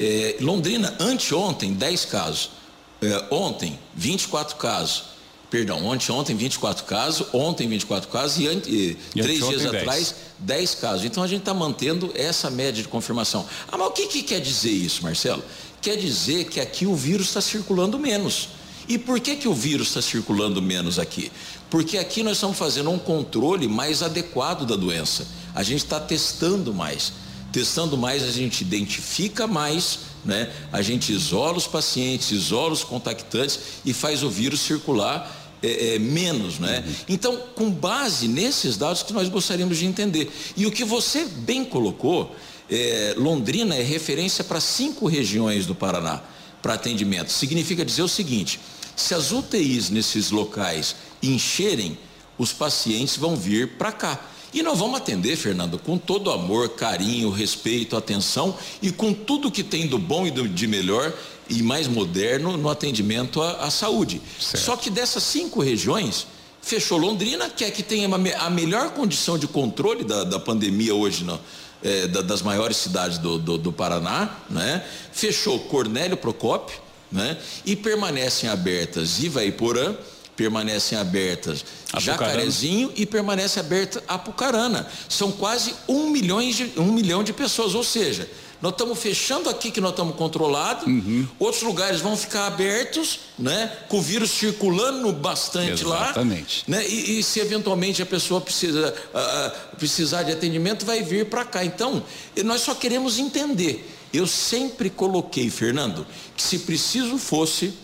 É, 0.00 0.36
Londrina, 0.40 0.96
anteontem, 0.98 1.74
10 1.74 2.06
casos. 2.06 2.63
É, 3.04 3.26
ontem, 3.30 3.78
24 3.94 4.56
casos. 4.56 5.14
Perdão, 5.50 5.84
ontem, 5.86 6.10
ontem 6.10 6.34
24 6.34 6.84
casos, 6.84 7.28
ontem 7.32 7.68
24 7.68 8.08
casos 8.08 8.38
e, 8.38 8.44
e, 8.44 8.98
e 9.14 9.22
três 9.22 9.46
dias 9.46 9.64
atrás 9.66 10.14
10 10.38 10.74
casos. 10.76 11.04
Então 11.04 11.22
a 11.22 11.26
gente 11.26 11.40
está 11.40 11.54
mantendo 11.54 12.10
essa 12.14 12.50
média 12.50 12.82
de 12.82 12.88
confirmação. 12.88 13.46
Ah, 13.70 13.78
mas 13.78 13.86
o 13.86 13.90
que, 13.92 14.08
que 14.08 14.22
quer 14.22 14.40
dizer 14.40 14.72
isso, 14.72 15.02
Marcelo? 15.02 15.44
Quer 15.80 15.96
dizer 15.96 16.46
que 16.46 16.58
aqui 16.58 16.86
o 16.86 16.96
vírus 16.96 17.28
está 17.28 17.40
circulando 17.40 17.98
menos. 17.98 18.48
E 18.88 18.98
por 18.98 19.20
que, 19.20 19.36
que 19.36 19.46
o 19.46 19.54
vírus 19.54 19.88
está 19.88 20.02
circulando 20.02 20.60
menos 20.60 20.98
aqui? 20.98 21.30
Porque 21.70 21.98
aqui 21.98 22.22
nós 22.22 22.34
estamos 22.34 22.58
fazendo 22.58 22.90
um 22.90 22.98
controle 22.98 23.68
mais 23.68 24.02
adequado 24.02 24.66
da 24.66 24.76
doença. 24.76 25.26
A 25.54 25.62
gente 25.62 25.84
está 25.84 26.00
testando 26.00 26.74
mais. 26.74 27.12
Testando 27.52 27.96
mais, 27.96 28.22
a 28.22 28.30
gente 28.30 28.62
identifica 28.62 29.46
mais 29.46 30.00
né? 30.24 30.50
A 30.72 30.82
gente 30.82 31.12
isola 31.12 31.56
os 31.56 31.66
pacientes, 31.66 32.30
isola 32.30 32.72
os 32.72 32.84
contactantes 32.84 33.58
e 33.84 33.92
faz 33.92 34.22
o 34.22 34.30
vírus 34.30 34.60
circular 34.60 35.44
é, 35.62 35.94
é, 35.94 35.98
menos, 35.98 36.58
né? 36.58 36.84
Uhum. 36.86 36.94
Então, 37.08 37.42
com 37.54 37.70
base 37.70 38.28
nesses 38.28 38.76
dados 38.76 39.02
que 39.02 39.12
nós 39.12 39.28
gostaríamos 39.28 39.78
de 39.78 39.86
entender. 39.86 40.30
E 40.56 40.66
o 40.66 40.70
que 40.70 40.84
você 40.84 41.24
bem 41.24 41.64
colocou, 41.64 42.34
é, 42.70 43.14
Londrina 43.16 43.74
é 43.74 43.82
referência 43.82 44.44
para 44.44 44.60
cinco 44.60 45.06
regiões 45.06 45.64
do 45.66 45.74
Paraná 45.74 46.22
para 46.60 46.74
atendimento. 46.74 47.32
Significa 47.32 47.84
dizer 47.84 48.02
o 48.02 48.08
seguinte: 48.08 48.60
se 48.94 49.14
as 49.14 49.32
UTIs 49.32 49.90
nesses 49.90 50.30
locais 50.30 50.96
encherem, 51.22 51.98
os 52.36 52.52
pacientes 52.52 53.16
vão 53.16 53.36
vir 53.36 53.76
para 53.78 53.92
cá. 53.92 54.30
E 54.54 54.62
nós 54.62 54.78
vamos 54.78 54.96
atender, 54.96 55.34
Fernando, 55.34 55.78
com 55.80 55.98
todo 55.98 56.30
amor, 56.30 56.70
carinho, 56.70 57.28
respeito, 57.28 57.96
atenção 57.96 58.56
e 58.80 58.92
com 58.92 59.12
tudo 59.12 59.50
que 59.50 59.64
tem 59.64 59.88
do 59.88 59.98
bom 59.98 60.28
e 60.28 60.30
do, 60.30 60.48
de 60.48 60.68
melhor 60.68 61.12
e 61.50 61.60
mais 61.60 61.88
moderno 61.88 62.56
no 62.56 62.68
atendimento 62.70 63.42
à, 63.42 63.64
à 63.64 63.70
saúde. 63.70 64.22
Certo. 64.40 64.64
Só 64.64 64.76
que 64.76 64.90
dessas 64.90 65.24
cinco 65.24 65.60
regiões, 65.60 66.28
fechou 66.62 66.96
Londrina, 66.96 67.50
que 67.50 67.64
é 67.64 67.70
que 67.70 67.82
tem 67.82 68.04
a 68.04 68.48
melhor 68.48 68.90
condição 68.90 69.36
de 69.36 69.48
controle 69.48 70.04
da, 70.04 70.22
da 70.22 70.38
pandemia 70.38 70.94
hoje 70.94 71.24
não, 71.24 71.40
é, 71.82 72.06
da, 72.06 72.22
das 72.22 72.40
maiores 72.40 72.76
cidades 72.76 73.18
do, 73.18 73.38
do, 73.38 73.58
do, 73.58 73.72
Paraná, 73.72 74.38
né? 74.48 74.84
fechou 75.12 75.58
Cornélio 75.60 76.16
Procópio 76.16 76.78
né? 77.10 77.36
e 77.66 77.74
permanecem 77.74 78.48
abertas 78.48 79.18
Ivaiporã, 79.18 79.94
permanecem 80.36 80.98
abertas 80.98 81.64
Apucarana. 81.92 82.00
Jacarezinho 82.00 82.92
e 82.96 83.06
permanece 83.06 83.60
aberta 83.60 84.02
Apucarana. 84.08 84.86
São 85.08 85.32
quase 85.32 85.74
um 85.88 86.10
milhão 86.10 86.40
de, 86.40 86.72
um 86.76 86.92
milhão 86.92 87.22
de 87.22 87.32
pessoas, 87.32 87.74
ou 87.74 87.84
seja, 87.84 88.28
nós 88.64 88.72
estamos 88.72 88.98
fechando 88.98 89.50
aqui 89.50 89.70
que 89.70 89.78
nós 89.78 89.90
estamos 89.90 90.16
controlados, 90.16 90.86
uhum. 90.86 91.28
outros 91.38 91.62
lugares 91.62 92.00
vão 92.00 92.16
ficar 92.16 92.46
abertos, 92.46 93.20
né? 93.38 93.70
Com 93.90 93.98
o 93.98 94.00
vírus 94.00 94.30
circulando 94.30 95.12
bastante 95.12 95.84
Exatamente. 95.84 96.64
lá. 96.66 96.78
Né? 96.78 96.88
E, 96.88 97.18
e, 97.18 97.22
se 97.22 97.40
eventualmente 97.40 98.00
a 98.00 98.06
pessoa 98.06 98.40
precisa, 98.40 98.94
uh, 99.12 99.76
precisar 99.76 100.22
de 100.22 100.32
atendimento, 100.32 100.86
vai 100.86 101.02
vir 101.02 101.26
para 101.26 101.44
cá. 101.44 101.62
Então, 101.62 102.02
nós 102.42 102.62
só 102.62 102.74
queremos 102.74 103.18
entender. 103.18 103.86
Eu 104.14 104.26
sempre 104.26 104.88
coloquei, 104.88 105.50
Fernando, 105.50 106.06
que 106.34 106.42
se 106.42 106.60
preciso 106.60 107.18
fosse 107.18 107.74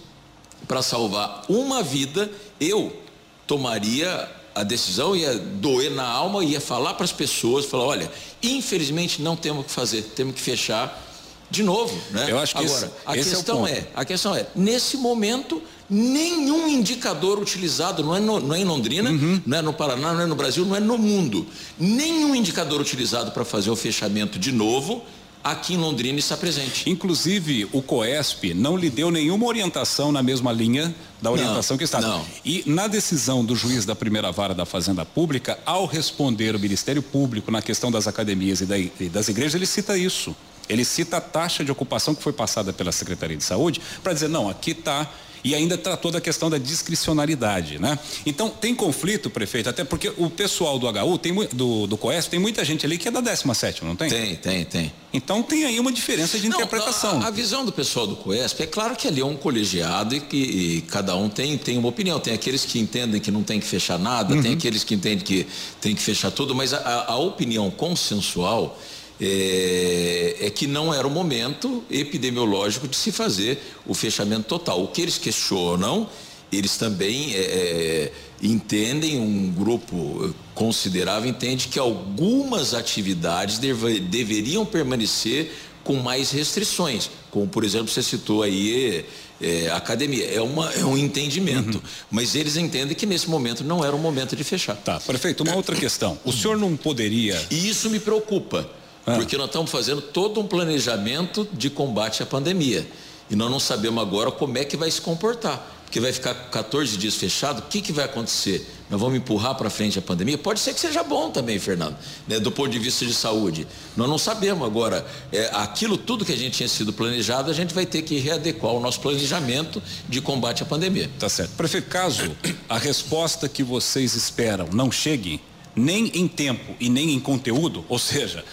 para 0.70 0.82
salvar 0.82 1.42
uma 1.48 1.82
vida, 1.82 2.30
eu 2.60 2.96
tomaria 3.44 4.30
a 4.54 4.62
decisão, 4.62 5.16
ia 5.16 5.36
doer 5.36 5.90
na 5.90 6.06
alma, 6.06 6.44
ia 6.44 6.60
falar 6.60 6.94
para 6.94 7.02
as 7.02 7.10
pessoas, 7.10 7.64
falar, 7.64 7.86
olha, 7.86 8.12
infelizmente 8.40 9.20
não 9.20 9.34
temos 9.34 9.62
o 9.62 9.64
que 9.64 9.72
fazer, 9.72 10.02
temos 10.14 10.36
que 10.36 10.40
fechar 10.40 11.08
de 11.50 11.64
novo, 11.64 12.00
né? 12.12 12.26
Eu 12.30 12.38
acho 12.38 12.54
que 12.54 12.64
Agora, 12.64 12.86
esse, 12.86 12.90
a 13.04 13.16
esse 13.16 13.30
questão 13.30 13.66
é, 13.66 13.72
é, 13.72 13.90
a 13.96 14.04
questão 14.04 14.32
é, 14.32 14.46
nesse 14.54 14.96
momento 14.96 15.60
nenhum 15.88 16.68
indicador 16.68 17.40
utilizado, 17.40 18.04
não 18.04 18.14
é, 18.14 18.20
no, 18.20 18.38
não 18.38 18.54
é 18.54 18.60
em 18.60 18.64
Londrina, 18.64 19.10
uhum. 19.10 19.42
não 19.44 19.58
é 19.58 19.62
no 19.62 19.72
Paraná, 19.72 20.12
não 20.12 20.20
é 20.20 20.26
no 20.26 20.36
Brasil, 20.36 20.64
não 20.64 20.76
é 20.76 20.80
no 20.80 20.96
mundo. 20.96 21.48
Nenhum 21.76 22.32
indicador 22.32 22.80
utilizado 22.80 23.32
para 23.32 23.44
fazer 23.44 23.70
o 23.70 23.76
fechamento 23.76 24.38
de 24.38 24.52
novo 24.52 25.04
aqui 25.42 25.74
em 25.74 25.76
Londrina 25.76 26.18
está 26.18 26.36
presente. 26.36 26.88
Inclusive, 26.88 27.68
o 27.72 27.80
COESP 27.82 28.54
não 28.54 28.76
lhe 28.76 28.90
deu 28.90 29.10
nenhuma 29.10 29.46
orientação 29.46 30.12
na 30.12 30.22
mesma 30.22 30.52
linha 30.52 30.94
da 31.20 31.30
orientação 31.30 31.74
Não, 31.74 31.78
que 31.78 31.84
está. 31.84 32.00
não. 32.00 32.24
E 32.44 32.62
na 32.66 32.86
decisão 32.86 33.44
do 33.44 33.54
juiz 33.56 33.84
da 33.84 33.94
primeira 33.94 34.30
vara 34.32 34.54
da 34.54 34.64
Fazenda 34.66 35.04
Pública, 35.04 35.58
ao 35.66 35.86
responder 35.86 36.54
o 36.54 36.58
Ministério 36.58 37.02
Público 37.02 37.50
na 37.50 37.60
questão 37.62 37.90
das 37.90 38.06
academias 38.06 38.60
e, 38.60 38.66
da- 38.66 38.78
e 38.78 38.90
das 39.12 39.28
igrejas, 39.28 39.54
ele 39.54 39.66
cita 39.66 39.96
isso. 39.96 40.34
Ele 40.68 40.84
cita 40.84 41.16
a 41.16 41.20
taxa 41.20 41.64
de 41.64 41.72
ocupação 41.72 42.14
que 42.14 42.22
foi 42.22 42.32
passada 42.32 42.72
pela 42.72 42.92
Secretaria 42.92 43.36
de 43.36 43.42
Saúde 43.44 43.80
para 44.02 44.12
dizer, 44.12 44.28
não, 44.28 44.48
aqui 44.48 44.70
está. 44.70 45.10
E 45.42 45.54
ainda 45.54 45.78
tratou 45.78 46.10
da 46.10 46.20
questão 46.20 46.50
da 46.50 46.58
discricionalidade, 46.58 47.78
né? 47.78 47.98
Então, 48.26 48.48
tem 48.50 48.74
conflito, 48.74 49.30
prefeito, 49.30 49.68
até 49.68 49.84
porque 49.84 50.12
o 50.18 50.28
pessoal 50.28 50.78
do 50.78 50.86
HU, 50.86 51.18
tem, 51.18 51.34
do, 51.52 51.86
do 51.86 51.96
COESP, 51.96 52.30
tem 52.30 52.38
muita 52.40 52.64
gente 52.64 52.84
ali 52.84 52.98
que 52.98 53.08
é 53.08 53.10
da 53.10 53.20
17 53.20 53.84
não 53.84 53.96
tem? 53.96 54.08
Tem, 54.10 54.36
tem, 54.36 54.64
tem. 54.64 54.92
Então 55.12 55.42
tem 55.42 55.64
aí 55.64 55.80
uma 55.80 55.90
diferença 55.90 56.38
de 56.38 56.48
Não, 56.48 56.56
interpretação. 56.56 57.20
A, 57.22 57.26
a 57.28 57.30
visão 57.30 57.64
do 57.64 57.72
pessoal 57.72 58.06
do 58.06 58.14
COESP 58.16 58.62
é 58.62 58.66
claro 58.66 58.94
que 58.94 59.08
ali 59.08 59.20
é 59.20 59.24
um 59.24 59.36
colegiado 59.36 60.14
e 60.14 60.20
que 60.20 60.36
e 60.36 60.80
cada 60.82 61.16
um 61.16 61.28
tem, 61.28 61.56
tem 61.58 61.76
uma 61.78 61.88
opinião. 61.88 62.20
Tem 62.20 62.32
aqueles 62.32 62.64
que 62.64 62.78
entendem 62.78 63.20
que 63.20 63.30
não 63.30 63.42
tem 63.42 63.58
que 63.58 63.66
fechar 63.66 63.98
nada, 63.98 64.34
Uhum. 64.34 64.42
tem 64.42 64.52
aqueles 64.52 64.84
que 64.84 64.94
entendem 64.94 65.24
que 65.24 65.46
tem 65.80 65.94
que 65.96 66.02
fechar 66.02 66.30
tudo, 66.30 66.54
mas 66.54 66.72
a- 66.72 67.06
a 67.08 67.16
opinião 67.16 67.70
consensual 67.70 68.78
é, 69.20 70.36
é 70.40 70.50
que 70.50 70.66
não 70.66 70.92
era 70.92 71.06
o 71.06 71.10
momento 71.10 71.84
epidemiológico 71.90 72.88
de 72.88 72.96
se 72.96 73.12
fazer 73.12 73.58
o 73.86 73.94
fechamento 73.94 74.44
total. 74.44 74.82
O 74.82 74.88
que 74.88 75.00
eles 75.02 75.18
questionam, 75.18 76.08
eles 76.52 76.76
também 76.76 77.34
é, 77.34 77.38
é, 77.38 78.12
entendem, 78.42 79.18
um 79.20 79.52
grupo 79.52 80.34
considerável 80.54 81.28
entende 81.28 81.68
que 81.68 81.78
algumas 81.78 82.74
atividades 82.74 83.58
deve- 83.58 84.00
deveriam 84.00 84.64
permanecer 84.66 85.52
com 85.84 85.94
mais 85.96 86.30
restrições, 86.30 87.10
como 87.30 87.46
por 87.48 87.64
exemplo 87.64 87.88
você 87.88 88.02
citou 88.02 88.42
aí 88.42 89.04
é, 89.40 89.70
academia, 89.70 90.26
é, 90.26 90.40
uma, 90.42 90.70
é 90.74 90.84
um 90.84 90.96
entendimento, 90.98 91.82
mas 92.10 92.34
eles 92.34 92.56
entendem 92.58 92.94
que 92.94 93.06
nesse 93.06 93.30
momento 93.30 93.64
não 93.64 93.82
era 93.82 93.96
o 93.96 93.98
momento 93.98 94.36
de 94.36 94.44
fechar. 94.44 94.76
Tá, 94.76 95.00
prefeito, 95.00 95.42
uma 95.42 95.54
outra 95.56 95.74
questão. 95.74 96.18
O 96.22 96.32
senhor 96.32 96.58
não 96.58 96.76
poderia. 96.76 97.40
E 97.50 97.66
isso 97.70 97.88
me 97.88 97.98
preocupa, 97.98 98.68
porque 99.04 99.36
nós 99.36 99.46
estamos 99.46 99.70
fazendo 99.70 100.00
todo 100.00 100.40
um 100.40 100.46
planejamento 100.46 101.48
de 101.52 101.70
combate 101.70 102.22
à 102.22 102.26
pandemia. 102.26 102.86
E 103.30 103.36
nós 103.36 103.50
não 103.50 103.60
sabemos 103.60 104.02
agora 104.02 104.30
como 104.30 104.58
é 104.58 104.64
que 104.64 104.76
vai 104.76 104.90
se 104.90 105.00
comportar. 105.00 105.78
Porque 105.90 105.98
vai 105.98 106.12
ficar 106.12 106.34
14 106.34 106.96
dias 106.96 107.16
fechado, 107.16 107.58
o 107.58 107.62
que, 107.62 107.80
que 107.80 107.92
vai 107.92 108.04
acontecer? 108.04 108.64
Nós 108.88 109.00
vamos 109.00 109.18
empurrar 109.18 109.56
para 109.56 109.68
frente 109.68 109.98
a 109.98 110.02
pandemia? 110.02 110.38
Pode 110.38 110.60
ser 110.60 110.72
que 110.72 110.78
seja 110.78 111.02
bom 111.02 111.32
também, 111.32 111.58
Fernando, 111.58 111.96
né, 112.28 112.38
do 112.38 112.52
ponto 112.52 112.70
de 112.70 112.78
vista 112.78 113.04
de 113.04 113.12
saúde. 113.12 113.66
Nós 113.96 114.08
não 114.08 114.16
sabemos 114.16 114.64
agora. 114.64 115.04
é, 115.32 115.50
aquilo 115.52 115.98
tudo 115.98 116.24
que 116.24 116.32
a 116.32 116.36
gente 116.36 116.56
tinha 116.56 116.68
sido 116.68 116.92
planejado, 116.92 117.50
a 117.50 117.52
gente 117.52 117.74
vai 117.74 117.84
ter 117.86 118.02
que 118.02 118.18
readequar 118.18 118.72
o 118.72 118.78
nosso 118.78 119.00
planejamento 119.00 119.82
de 120.08 120.20
combate 120.20 120.62
à 120.62 120.66
pandemia. 120.66 121.10
Tá 121.18 121.28
certo. 121.28 121.56
Prefeito, 121.56 121.88
caso 121.88 122.36
a 122.68 122.78
resposta 122.78 123.48
que 123.48 123.64
vocês 123.64 124.14
esperam 124.14 124.68
não 124.72 124.92
chegue 124.92 125.40
nem 125.74 126.06
em 126.14 126.28
tempo 126.28 126.72
e 126.78 126.88
nem 126.88 127.14
em 127.14 127.18
conteúdo, 127.18 127.84
ou 127.88 127.98
seja, 127.98 128.44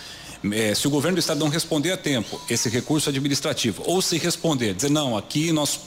eh, 0.51 0.73
se 0.75 0.87
o 0.87 0.89
governo 0.89 1.15
do 1.15 1.19
estado 1.19 1.39
não 1.39 1.49
responder 1.49 1.91
a 1.91 1.97
tempo 1.97 2.39
esse 2.49 2.69
recurso 2.69 3.09
administrativo, 3.09 3.83
ou 3.85 4.01
se 4.01 4.17
responder, 4.17 4.73
dizer, 4.73 4.89
não, 4.89 5.17
aqui 5.17 5.51
nós, 5.51 5.79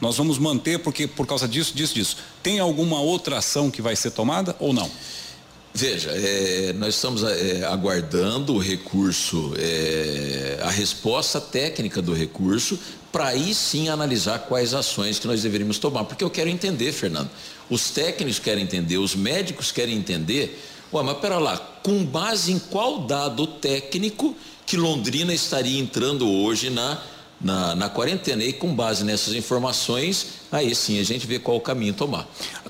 nós 0.00 0.16
vamos 0.16 0.38
manter 0.38 0.78
porque 0.78 1.06
por 1.06 1.26
causa 1.26 1.46
disso, 1.46 1.74
disso, 1.74 1.94
disso, 1.94 2.16
tem 2.42 2.58
alguma 2.58 3.00
outra 3.00 3.38
ação 3.38 3.70
que 3.70 3.82
vai 3.82 3.96
ser 3.96 4.10
tomada 4.10 4.56
ou 4.58 4.72
não? 4.72 4.90
Veja, 5.72 6.10
é, 6.10 6.72
nós 6.72 6.96
estamos 6.96 7.22
é, 7.22 7.64
aguardando 7.64 8.54
o 8.54 8.58
recurso, 8.58 9.54
é, 9.56 10.58
a 10.62 10.70
resposta 10.70 11.40
técnica 11.40 12.02
do 12.02 12.12
recurso, 12.12 12.76
para 13.12 13.28
aí 13.28 13.54
sim 13.54 13.88
analisar 13.88 14.40
quais 14.40 14.74
ações 14.74 15.20
que 15.20 15.28
nós 15.28 15.42
deveríamos 15.42 15.78
tomar. 15.78 16.04
Porque 16.04 16.24
eu 16.24 16.30
quero 16.30 16.50
entender, 16.50 16.92
Fernando. 16.92 17.30
Os 17.68 17.90
técnicos 17.90 18.40
querem 18.40 18.64
entender, 18.64 18.98
os 18.98 19.14
médicos 19.14 19.70
querem 19.70 19.96
entender. 19.96 20.60
Ué, 20.92 21.02
mas 21.02 21.18
pera 21.18 21.38
lá, 21.38 21.56
com 21.82 22.04
base 22.04 22.52
em 22.52 22.58
qual 22.58 23.00
dado 23.00 23.46
técnico 23.46 24.36
que 24.66 24.76
Londrina 24.76 25.32
estaria 25.32 25.78
entrando 25.78 26.28
hoje 26.28 26.68
na, 26.70 26.98
na, 27.40 27.74
na 27.76 27.88
quarentena? 27.88 28.42
E 28.42 28.52
com 28.52 28.74
base 28.74 29.04
nessas 29.04 29.34
informações, 29.34 30.26
aí 30.50 30.74
sim 30.74 30.98
a 30.98 31.04
gente 31.04 31.26
vê 31.26 31.38
qual 31.38 31.56
o 31.56 31.60
caminho 31.60 31.94
tomar. 31.94 32.28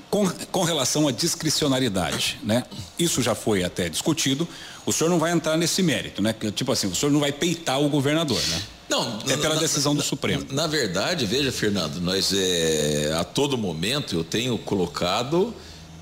Com, 0.09 0.27
com 0.51 0.63
relação 0.63 1.07
à 1.07 1.11
discricionariedade, 1.11 2.37
né? 2.43 2.63
Isso 2.99 3.21
já 3.21 3.33
foi 3.33 3.63
até 3.63 3.87
discutido. 3.89 4.47
O 4.85 4.91
senhor 4.91 5.09
não 5.09 5.17
vai 5.19 5.31
entrar 5.31 5.57
nesse 5.57 5.81
mérito, 5.81 6.21
né? 6.21 6.33
Tipo 6.55 6.71
assim, 6.73 6.87
o 6.87 6.95
senhor 6.95 7.11
não 7.11 7.19
vai 7.19 7.31
peitar 7.31 7.81
o 7.81 7.89
governador, 7.89 8.41
né? 8.49 8.61
Não, 8.89 9.19
É 9.27 9.37
pela 9.37 9.55
na- 9.55 9.61
decisão 9.61 9.93
do 9.93 9.99
na- 9.99 10.03
Supremo. 10.03 10.45
Na 10.51 10.67
verdade, 10.67 11.25
veja, 11.25 11.51
Fernando, 11.51 12.01
nós 12.01 12.31
é, 12.33 13.15
a 13.17 13.23
todo 13.23 13.57
momento 13.57 14.15
eu 14.15 14.23
tenho 14.23 14.57
colocado 14.57 15.53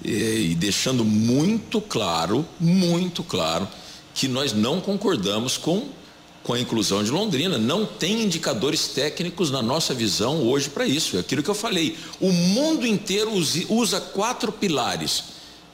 e 0.03 0.55
deixando 0.55 1.03
muito 1.03 1.81
claro, 1.81 2.45
muito 2.59 3.23
claro, 3.23 3.67
que 4.13 4.27
nós 4.27 4.53
não 4.53 4.81
concordamos 4.81 5.57
com, 5.57 5.87
com 6.43 6.53
a 6.53 6.59
inclusão 6.59 7.03
de 7.03 7.11
Londrina. 7.11 7.57
Não 7.57 7.85
tem 7.85 8.23
indicadores 8.23 8.87
técnicos 8.87 9.51
na 9.51 9.61
nossa 9.61 9.93
visão 9.93 10.43
hoje 10.43 10.69
para 10.69 10.85
isso. 10.85 11.17
É 11.17 11.19
aquilo 11.19 11.43
que 11.43 11.49
eu 11.49 11.55
falei. 11.55 11.97
O 12.19 12.31
mundo 12.31 12.87
inteiro 12.87 13.31
usa 13.69 13.99
quatro 13.99 14.51
pilares 14.51 15.23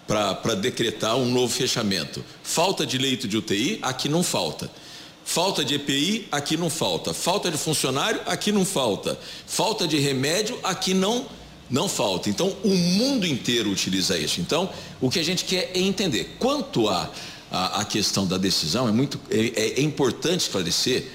para 0.07 0.53
decretar 0.55 1.15
um 1.15 1.25
novo 1.31 1.53
fechamento. 1.53 2.23
Falta 2.43 2.85
de 2.85 2.97
leito 2.97 3.27
de 3.27 3.37
UTI, 3.37 3.79
aqui 3.81 4.07
não 4.07 4.23
falta. 4.23 4.69
Falta 5.23 5.65
de 5.65 5.73
EPI, 5.73 6.27
aqui 6.31 6.55
não 6.55 6.69
falta. 6.69 7.11
Falta 7.11 7.49
de 7.49 7.57
funcionário, 7.57 8.21
aqui 8.27 8.51
não 8.51 8.63
falta. 8.63 9.17
Falta 9.47 9.87
de 9.87 9.97
remédio, 9.97 10.59
aqui 10.63 10.93
não 10.93 11.25
não 11.69 11.89
falta. 11.89 12.29
Então, 12.29 12.55
o 12.63 12.69
mundo 12.69 13.25
inteiro 13.25 13.71
utiliza 13.71 14.17
isso. 14.17 14.41
Então, 14.41 14.69
o 15.01 15.09
que 15.09 15.19
a 15.19 15.23
gente 15.23 15.45
quer 15.45 15.71
é 15.73 15.79
entender. 15.79 16.35
Quanto 16.39 16.87
à 16.87 17.09
a, 17.51 17.81
a, 17.81 17.85
questão 17.85 18.25
da 18.25 18.37
decisão, 18.37 18.87
é 18.87 18.91
muito 18.91 19.19
é, 19.29 19.79
é 19.79 19.81
importante 19.81 20.41
esclarecer, 20.41 21.07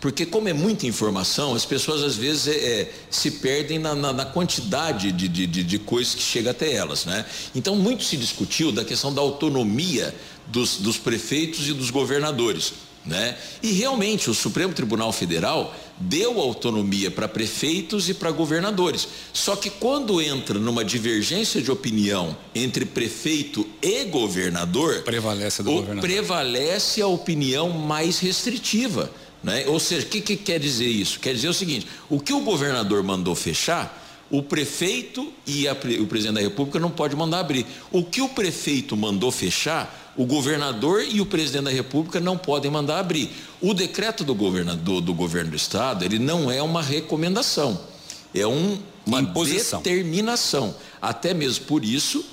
porque 0.00 0.24
como 0.24 0.48
é 0.48 0.52
muita 0.52 0.86
informação, 0.86 1.54
as 1.54 1.64
pessoas 1.64 2.04
às 2.04 2.14
vezes 2.14 2.46
é, 2.46 2.52
é, 2.52 2.92
se 3.10 3.32
perdem 3.32 3.78
na, 3.78 3.94
na, 3.94 4.12
na 4.12 4.24
quantidade 4.24 5.10
de, 5.10 5.26
de, 5.26 5.46
de, 5.46 5.64
de 5.64 5.78
coisas 5.78 6.14
que 6.14 6.22
chega 6.22 6.52
até 6.52 6.72
elas, 6.72 7.04
né? 7.04 7.24
Então, 7.54 7.74
muito 7.74 8.04
se 8.04 8.16
discutiu 8.16 8.70
da 8.70 8.84
questão 8.84 9.12
da 9.12 9.20
autonomia 9.20 10.14
dos, 10.46 10.76
dos 10.76 10.96
prefeitos 10.96 11.68
e 11.68 11.72
dos 11.72 11.90
governadores. 11.90 12.72
Né? 13.08 13.36
E 13.62 13.72
realmente 13.72 14.28
o 14.28 14.34
Supremo 14.34 14.74
Tribunal 14.74 15.10
Federal 15.12 15.74
deu 15.98 16.38
autonomia 16.38 17.10
para 17.10 17.26
prefeitos 17.26 18.08
e 18.10 18.14
para 18.14 18.30
governadores. 18.30 19.08
Só 19.32 19.56
que 19.56 19.70
quando 19.70 20.20
entra 20.20 20.58
numa 20.58 20.84
divergência 20.84 21.62
de 21.62 21.70
opinião 21.70 22.36
entre 22.54 22.84
prefeito 22.84 23.66
e 23.80 24.04
governador, 24.04 25.02
prevalece, 25.04 25.62
governador. 25.62 26.02
prevalece 26.02 27.00
a 27.00 27.06
opinião 27.06 27.70
mais 27.70 28.18
restritiva. 28.18 29.10
Né? 29.42 29.64
Ou 29.66 29.80
seja, 29.80 30.06
o 30.06 30.10
que, 30.10 30.20
que 30.20 30.36
quer 30.36 30.60
dizer 30.60 30.88
isso? 30.88 31.18
Quer 31.18 31.32
dizer 31.32 31.48
o 31.48 31.54
seguinte: 31.54 31.86
o 32.10 32.20
que 32.20 32.34
o 32.34 32.40
governador 32.40 33.02
mandou 33.02 33.34
fechar, 33.34 34.04
o 34.30 34.42
prefeito 34.42 35.32
e 35.46 35.66
a, 35.66 35.72
o 35.72 36.06
presidente 36.06 36.34
da 36.34 36.40
República 36.42 36.78
não 36.78 36.90
pode 36.90 37.16
mandar 37.16 37.40
abrir. 37.40 37.64
O 37.90 38.04
que 38.04 38.20
o 38.20 38.28
prefeito 38.28 38.94
mandou 38.96 39.30
fechar, 39.30 40.07
o 40.18 40.26
governador 40.26 41.04
e 41.08 41.20
o 41.20 41.26
presidente 41.26 41.64
da 41.64 41.70
República 41.70 42.18
não 42.18 42.36
podem 42.36 42.68
mandar 42.68 42.98
abrir. 42.98 43.30
O 43.60 43.72
decreto 43.72 44.24
do 44.24 44.34
governador 44.34 45.00
do 45.00 45.14
governo 45.14 45.52
do 45.52 45.56
estado, 45.56 46.04
ele 46.04 46.18
não 46.18 46.50
é 46.50 46.60
uma 46.60 46.82
recomendação, 46.82 47.80
é 48.34 48.44
um, 48.44 48.78
uma 49.06 49.20
Imposição. 49.20 49.80
determinação. 49.80 50.74
Até 51.00 51.32
mesmo 51.32 51.66
por 51.66 51.84
isso, 51.84 52.24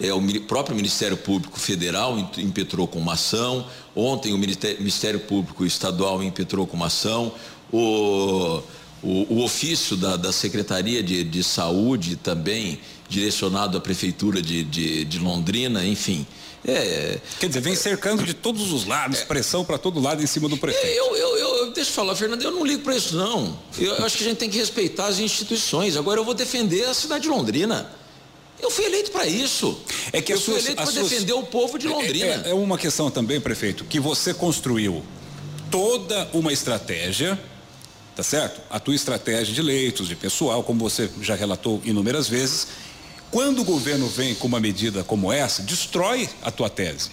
é, 0.00 0.12
o 0.12 0.40
próprio 0.42 0.76
Ministério 0.76 1.16
Público 1.16 1.58
Federal 1.58 2.16
impetrou 2.38 2.86
com 2.86 3.00
uma 3.00 3.14
ação. 3.14 3.66
Ontem 3.96 4.32
o 4.32 4.38
Ministério 4.38 5.18
Público 5.18 5.66
Estadual 5.66 6.22
impetrou 6.22 6.64
com 6.64 6.76
uma 6.76 6.86
ação. 6.86 7.32
O, 7.72 8.62
o, 9.02 9.34
o 9.34 9.42
ofício 9.42 9.96
da, 9.96 10.16
da 10.16 10.32
Secretaria 10.32 11.02
de, 11.02 11.24
de, 11.24 11.42
Saúde 11.42 12.14
também 12.14 12.78
direcionado 13.08 13.76
à 13.76 13.80
Prefeitura 13.80 14.40
de, 14.40 14.62
de, 14.62 15.04
de 15.04 15.18
Londrina, 15.18 15.84
enfim. 15.84 16.24
É, 16.66 17.18
Quer 17.38 17.48
dizer, 17.48 17.60
vem 17.60 17.74
cercando 17.74 18.24
de 18.24 18.32
todos 18.32 18.72
os 18.72 18.86
lados, 18.86 19.20
é, 19.20 19.24
pressão 19.26 19.64
para 19.64 19.76
todo 19.76 20.00
lado 20.00 20.22
em 20.22 20.26
cima 20.26 20.48
do 20.48 20.56
prefeito. 20.56 20.86
Eu, 20.86 21.14
eu, 21.14 21.36
eu, 21.36 21.72
deixa 21.72 21.90
eu 21.90 21.94
falar, 21.94 22.16
Fernando, 22.16 22.42
eu 22.42 22.50
não 22.50 22.64
ligo 22.64 22.82
para 22.82 22.96
isso, 22.96 23.16
não. 23.16 23.58
Eu, 23.78 23.94
eu 23.94 24.04
acho 24.04 24.16
que 24.16 24.24
a 24.24 24.28
gente 24.28 24.38
tem 24.38 24.48
que 24.48 24.56
respeitar 24.56 25.06
as 25.06 25.18
instituições. 25.18 25.96
Agora 25.96 26.18
eu 26.18 26.24
vou 26.24 26.32
defender 26.32 26.86
a 26.86 26.94
cidade 26.94 27.24
de 27.24 27.28
Londrina. 27.28 27.90
Eu 28.60 28.70
fui 28.70 28.86
eleito 28.86 29.10
para 29.10 29.26
isso. 29.26 29.78
É 30.10 30.22
que 30.22 30.32
eu 30.32 30.40
fui 30.40 30.54
fui 30.54 30.62
eleito 30.62 30.76
para 30.76 30.86
suas... 30.86 31.10
defender 31.10 31.34
o 31.34 31.42
povo 31.42 31.78
de 31.78 31.86
Londrina. 31.86 32.44
É, 32.46 32.50
é, 32.50 32.54
uma 32.54 32.78
questão 32.78 33.10
também, 33.10 33.38
prefeito, 33.38 33.84
que 33.84 34.00
você 34.00 34.32
construiu 34.32 35.04
toda 35.70 36.30
uma 36.32 36.50
estratégia, 36.50 37.38
tá 38.16 38.22
certo? 38.22 38.62
A 38.70 38.80
tua 38.80 38.94
estratégia 38.94 39.52
de 39.52 39.60
leitos, 39.60 40.08
de 40.08 40.16
pessoal, 40.16 40.62
como 40.62 40.80
você 40.80 41.10
já 41.20 41.34
relatou 41.34 41.82
inúmeras 41.84 42.26
vezes. 42.26 42.68
Quando 43.34 43.62
o 43.62 43.64
governo 43.64 44.06
vem 44.06 44.32
com 44.32 44.46
uma 44.46 44.60
medida 44.60 45.02
como 45.02 45.32
essa, 45.32 45.60
destrói 45.60 46.28
a 46.40 46.52
tua 46.52 46.70
tese. 46.70 47.10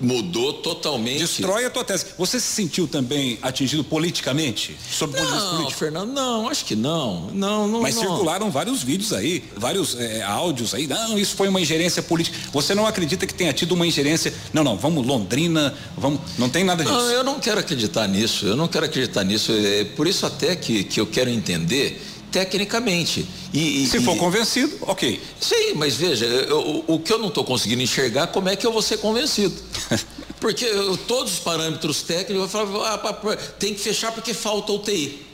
Mudou 0.00 0.52
totalmente. 0.52 1.18
Destrói 1.18 1.64
a 1.64 1.70
tua 1.70 1.82
tese. 1.82 2.06
Você 2.16 2.38
se 2.38 2.46
sentiu 2.46 2.86
também 2.86 3.40
atingido 3.42 3.82
politicamente? 3.82 4.76
Sobre 4.88 5.20
não, 5.20 5.68
Fernando, 5.70 6.12
não, 6.12 6.48
acho 6.48 6.64
que 6.64 6.76
não. 6.76 7.28
Não, 7.32 7.66
não. 7.66 7.82
Mas 7.82 7.96
não. 7.96 8.02
circularam 8.02 8.52
vários 8.52 8.84
vídeos 8.84 9.12
aí, 9.12 9.42
vários 9.56 9.98
é, 9.98 10.22
áudios 10.22 10.74
aí. 10.74 10.86
Não, 10.86 11.18
isso 11.18 11.34
foi 11.34 11.48
uma 11.48 11.60
ingerência 11.60 12.00
política. 12.00 12.38
Você 12.52 12.72
não 12.72 12.86
acredita 12.86 13.26
que 13.26 13.34
tenha 13.34 13.52
tido 13.52 13.72
uma 13.72 13.84
ingerência? 13.84 14.32
Não, 14.52 14.62
não, 14.62 14.76
vamos 14.76 15.04
Londrina, 15.04 15.74
vamos. 15.98 16.20
Não 16.38 16.48
tem 16.48 16.62
nada 16.62 16.84
disso. 16.84 16.94
Não, 16.94 17.10
eu 17.10 17.24
não 17.24 17.40
quero 17.40 17.58
acreditar 17.58 18.06
nisso. 18.06 18.46
Eu 18.46 18.54
não 18.54 18.68
quero 18.68 18.86
acreditar 18.86 19.24
nisso. 19.24 19.50
É 19.50 19.82
por 19.82 20.06
isso 20.06 20.24
até 20.24 20.54
que, 20.54 20.84
que 20.84 21.00
eu 21.00 21.06
quero 21.06 21.30
entender 21.30 22.00
tecnicamente. 22.34 23.24
E, 23.52 23.86
Se 23.86 23.98
e, 23.98 24.00
for 24.00 24.16
convencido, 24.16 24.76
ok. 24.80 25.22
Sim, 25.40 25.74
mas 25.76 25.94
veja, 25.94 26.26
eu, 26.26 26.84
o 26.84 26.98
que 26.98 27.12
eu 27.12 27.18
não 27.20 27.28
estou 27.28 27.44
conseguindo 27.44 27.80
enxergar, 27.80 28.26
como 28.26 28.48
é 28.48 28.56
que 28.56 28.66
eu 28.66 28.72
vou 28.72 28.82
ser 28.82 28.98
convencido? 28.98 29.54
Porque 30.40 30.64
eu, 30.64 30.96
todos 30.96 31.34
os 31.34 31.38
parâmetros 31.38 32.02
técnicos, 32.02 32.42
eu 32.42 32.48
falo, 32.48 32.82
ah, 32.82 32.98
tem 33.58 33.72
que 33.72 33.80
fechar 33.80 34.12
porque 34.12 34.34
falta 34.34 34.72
UTI. 34.72 35.24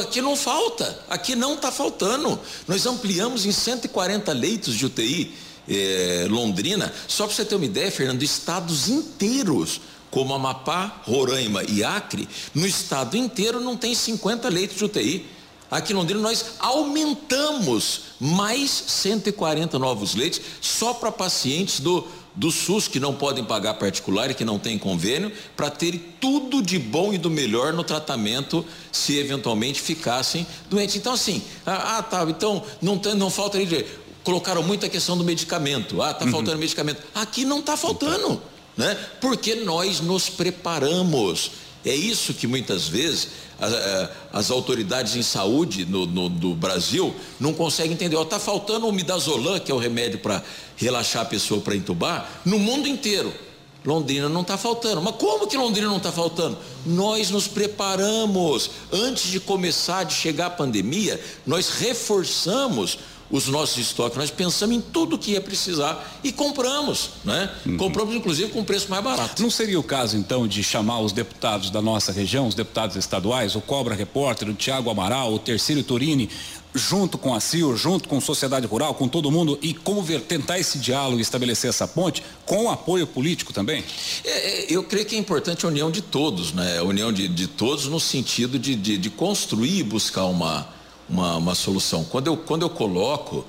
Aqui 0.00 0.20
não 0.20 0.34
falta, 0.34 1.04
aqui 1.08 1.36
não 1.36 1.54
está 1.54 1.70
faltando. 1.70 2.40
Nós 2.66 2.84
ampliamos 2.84 3.46
em 3.46 3.52
140 3.52 4.32
leitos 4.32 4.74
de 4.74 4.86
UTI 4.86 5.32
eh, 5.68 6.26
Londrina, 6.28 6.92
só 7.06 7.26
para 7.26 7.36
você 7.36 7.44
ter 7.44 7.54
uma 7.54 7.66
ideia, 7.66 7.92
Fernando, 7.92 8.22
estados 8.24 8.88
inteiros 8.88 9.80
como 10.10 10.34
Amapá, 10.34 11.02
Roraima 11.04 11.62
e 11.62 11.84
Acre, 11.84 12.28
no 12.52 12.66
estado 12.66 13.16
inteiro 13.16 13.60
não 13.60 13.76
tem 13.76 13.94
50 13.94 14.48
leitos 14.48 14.78
de 14.78 14.84
UTI. 14.84 15.26
Aqui 15.70 15.92
em 15.92 15.96
Londrina 15.96 16.20
nós 16.20 16.44
aumentamos 16.58 18.00
mais 18.18 18.70
140 18.88 19.78
novos 19.78 20.14
leitos 20.14 20.40
só 20.60 20.92
para 20.92 21.12
pacientes 21.12 21.78
do, 21.78 22.04
do 22.34 22.50
SUS 22.50 22.88
que 22.88 22.98
não 22.98 23.14
podem 23.14 23.44
pagar 23.44 23.74
particular 23.74 24.30
e 24.30 24.34
que 24.34 24.44
não 24.44 24.58
tem 24.58 24.76
convênio, 24.76 25.32
para 25.56 25.70
ter 25.70 26.16
tudo 26.20 26.60
de 26.60 26.78
bom 26.78 27.12
e 27.12 27.18
do 27.18 27.30
melhor 27.30 27.72
no 27.72 27.84
tratamento 27.84 28.64
se 28.90 29.16
eventualmente 29.16 29.80
ficassem 29.80 30.44
doentes. 30.68 30.96
Então 30.96 31.12
assim, 31.12 31.40
ah, 31.64 31.98
ah 31.98 32.02
tá, 32.02 32.26
então 32.28 32.64
não, 32.82 32.98
tem, 32.98 33.14
não 33.14 33.30
falta 33.30 33.56
ali, 33.56 33.86
colocaram 34.24 34.62
muito 34.62 34.84
a 34.84 34.88
questão 34.88 35.16
do 35.16 35.22
medicamento. 35.22 36.02
Ah, 36.02 36.12
tá 36.12 36.24
uhum. 36.24 36.32
faltando 36.32 36.58
medicamento. 36.58 37.02
Aqui 37.14 37.44
não 37.44 37.60
está 37.60 37.76
faltando, 37.76 38.42
né? 38.76 38.98
Porque 39.20 39.54
nós 39.56 40.00
nos 40.00 40.28
preparamos. 40.28 41.52
É 41.84 41.94
isso 41.94 42.34
que 42.34 42.46
muitas 42.46 42.88
vezes 42.88 43.28
as, 43.58 43.72
eh, 43.72 44.10
as 44.32 44.50
autoridades 44.50 45.16
em 45.16 45.22
saúde 45.22 45.84
no, 45.84 46.06
no, 46.06 46.28
do 46.28 46.54
Brasil 46.54 47.14
não 47.38 47.54
conseguem 47.54 47.92
entender. 47.92 48.20
Está 48.20 48.38
faltando 48.38 48.86
o 48.86 48.92
midazolam, 48.92 49.58
que 49.58 49.72
é 49.72 49.74
o 49.74 49.78
remédio 49.78 50.18
para 50.18 50.42
relaxar 50.76 51.22
a 51.22 51.24
pessoa 51.24 51.60
para 51.60 51.74
entubar, 51.74 52.42
no 52.44 52.58
mundo 52.58 52.86
inteiro. 52.86 53.32
Londrina 53.84 54.28
não 54.28 54.42
está 54.42 54.58
faltando. 54.58 55.00
Mas 55.00 55.16
como 55.16 55.46
que 55.46 55.56
Londrina 55.56 55.88
não 55.88 55.96
está 55.96 56.12
faltando? 56.12 56.58
Nós 56.84 57.30
nos 57.30 57.48
preparamos. 57.48 58.70
Antes 58.92 59.30
de 59.30 59.40
começar, 59.40 60.04
de 60.04 60.14
chegar 60.14 60.46
a 60.46 60.50
pandemia, 60.50 61.18
nós 61.46 61.70
reforçamos 61.70 62.98
os 63.30 63.46
nossos 63.46 63.78
estoques, 63.78 64.18
nós 64.18 64.30
pensamos 64.30 64.76
em 64.76 64.80
tudo 64.80 65.18
que 65.18 65.32
ia 65.32 65.40
precisar 65.40 66.18
e 66.22 66.32
compramos, 66.32 67.10
né? 67.24 67.50
Uhum. 67.64 67.76
Compramos 67.76 68.14
inclusive 68.14 68.50
com 68.50 68.64
preço 68.64 68.90
mais 68.90 69.02
barato. 69.02 69.40
Não 69.40 69.50
seria 69.50 69.78
o 69.78 69.82
caso 69.82 70.16
então 70.16 70.48
de 70.48 70.62
chamar 70.62 71.00
os 71.00 71.12
deputados 71.12 71.70
da 71.70 71.80
nossa 71.80 72.12
região, 72.12 72.48
os 72.48 72.54
deputados 72.54 72.96
estaduais, 72.96 73.54
o 73.54 73.60
Cobra 73.60 73.94
Repórter, 73.94 74.48
o 74.48 74.54
Tiago 74.54 74.90
Amaral, 74.90 75.32
o 75.32 75.38
Terceiro 75.38 75.82
Turini, 75.82 76.28
junto 76.74 77.18
com 77.18 77.34
a 77.34 77.40
CIO, 77.40 77.76
junto 77.76 78.08
com 78.08 78.18
a 78.18 78.20
sociedade 78.20 78.66
rural, 78.66 78.94
com 78.94 79.08
todo 79.08 79.30
mundo 79.30 79.58
e 79.62 79.74
conver, 79.74 80.20
tentar 80.20 80.58
esse 80.58 80.78
diálogo 80.78 81.18
e 81.18 81.22
estabelecer 81.22 81.70
essa 81.70 81.86
ponte 81.86 82.22
com 82.44 82.70
apoio 82.70 83.06
político 83.06 83.52
também? 83.52 83.84
É, 84.24 84.30
é, 84.30 84.66
eu 84.68 84.82
creio 84.84 85.06
que 85.06 85.16
é 85.16 85.18
importante 85.18 85.64
a 85.64 85.68
união 85.68 85.90
de 85.90 86.02
todos, 86.02 86.52
né? 86.52 86.78
A 86.78 86.84
união 86.84 87.12
de, 87.12 87.28
de 87.28 87.46
todos 87.46 87.86
no 87.86 88.00
sentido 88.00 88.58
de, 88.58 88.74
de, 88.74 88.96
de 88.96 89.10
construir 89.10 89.78
e 89.78 89.82
buscar 89.82 90.24
uma 90.26 90.79
uma, 91.10 91.36
uma 91.36 91.54
solução. 91.54 92.04
Quando 92.04 92.28
eu, 92.28 92.36
quando 92.36 92.62
eu 92.62 92.70
coloco, 92.70 93.44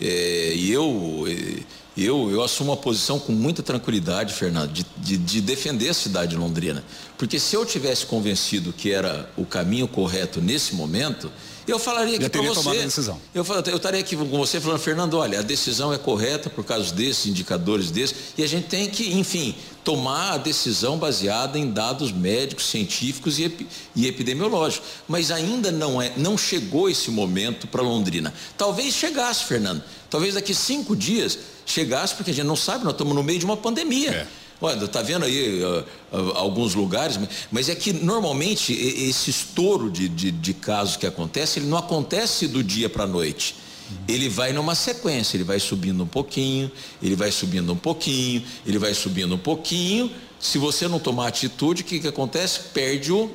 é, 0.00 0.52
e 0.54 0.70
eu, 0.70 1.24
é, 1.26 1.62
eu, 1.96 2.30
eu 2.30 2.42
assumo 2.42 2.70
uma 2.70 2.76
posição 2.76 3.18
com 3.18 3.32
muita 3.32 3.62
tranquilidade, 3.62 4.34
Fernando, 4.34 4.70
de, 4.70 4.86
de, 4.98 5.16
de, 5.16 5.40
defender 5.40 5.88
a 5.88 5.94
cidade 5.94 6.32
de 6.32 6.36
Londrina. 6.36 6.84
Porque 7.16 7.38
se 7.38 7.56
eu 7.56 7.64
tivesse 7.64 8.04
convencido 8.04 8.72
que 8.72 8.92
era 8.92 9.30
o 9.36 9.46
caminho 9.46 9.88
correto 9.88 10.40
nesse 10.40 10.74
momento, 10.74 11.32
eu 11.66 11.78
falaria 11.78 12.16
aqui 12.16 12.28
para 12.28 12.42
você. 12.42 12.88
Eu, 13.34 13.44
eu 13.66 13.76
estaria 13.76 14.00
aqui 14.00 14.16
com 14.16 14.24
você 14.24 14.60
falando, 14.60 14.78
Fernando, 14.78 15.14
olha, 15.14 15.40
a 15.40 15.42
decisão 15.42 15.92
é 15.92 15.98
correta 15.98 16.48
por 16.48 16.64
causa 16.64 16.92
desses 16.94 17.26
indicadores 17.26 17.90
desses, 17.90 18.16
e 18.38 18.42
a 18.42 18.46
gente 18.46 18.68
tem 18.68 18.88
que, 18.88 19.14
enfim, 19.14 19.54
tomar 19.84 20.32
a 20.32 20.36
decisão 20.36 20.98
baseada 20.98 21.58
em 21.58 21.70
dados 21.70 22.10
médicos, 22.12 22.66
científicos 22.66 23.38
e, 23.38 23.44
epi, 23.44 23.66
e 23.94 24.06
epidemiológicos. 24.06 24.88
Mas 25.06 25.30
ainda 25.30 25.70
não 25.70 26.00
é, 26.00 26.12
não 26.16 26.36
chegou 26.36 26.88
esse 26.88 27.10
momento 27.10 27.66
para 27.66 27.82
Londrina. 27.82 28.32
Talvez 28.56 28.94
chegasse, 28.94 29.44
Fernando. 29.44 29.82
Talvez 30.10 30.34
daqui 30.34 30.54
cinco 30.54 30.96
dias 30.96 31.38
chegasse, 31.64 32.14
porque 32.14 32.30
a 32.30 32.34
gente 32.34 32.46
não 32.46 32.56
sabe, 32.56 32.84
nós 32.84 32.94
estamos 32.94 33.14
no 33.14 33.22
meio 33.22 33.38
de 33.38 33.44
uma 33.44 33.56
pandemia. 33.56 34.10
É. 34.10 34.26
Olha, 34.60 34.84
está 34.84 35.02
vendo 35.02 35.24
aí 35.24 35.62
uh, 35.62 35.84
uh, 36.12 36.30
alguns 36.34 36.74
lugares, 36.74 37.18
mas 37.52 37.68
é 37.68 37.74
que 37.74 37.92
normalmente 37.92 38.72
esse 38.72 39.28
estouro 39.28 39.90
de, 39.90 40.08
de, 40.08 40.30
de, 40.30 40.54
casos 40.54 40.96
que 40.96 41.06
acontece, 41.06 41.58
ele 41.58 41.66
não 41.66 41.76
acontece 41.76 42.48
do 42.48 42.64
dia 42.64 42.88
para 42.88 43.04
a 43.04 43.06
noite. 43.06 43.54
Ele 44.08 44.28
vai 44.28 44.52
numa 44.52 44.74
sequência, 44.74 45.36
ele 45.36 45.44
vai 45.44 45.60
subindo 45.60 46.02
um 46.02 46.06
pouquinho, 46.06 46.70
ele 47.02 47.14
vai 47.14 47.30
subindo 47.30 47.72
um 47.72 47.76
pouquinho, 47.76 48.42
ele 48.66 48.78
vai 48.78 48.94
subindo 48.94 49.34
um 49.34 49.38
pouquinho. 49.38 50.10
Se 50.40 50.58
você 50.58 50.88
não 50.88 50.98
tomar 50.98 51.28
atitude, 51.28 51.82
o 51.82 51.84
que, 51.84 52.00
que 52.00 52.08
acontece? 52.08 52.60
Perde 52.72 53.12
o, 53.12 53.30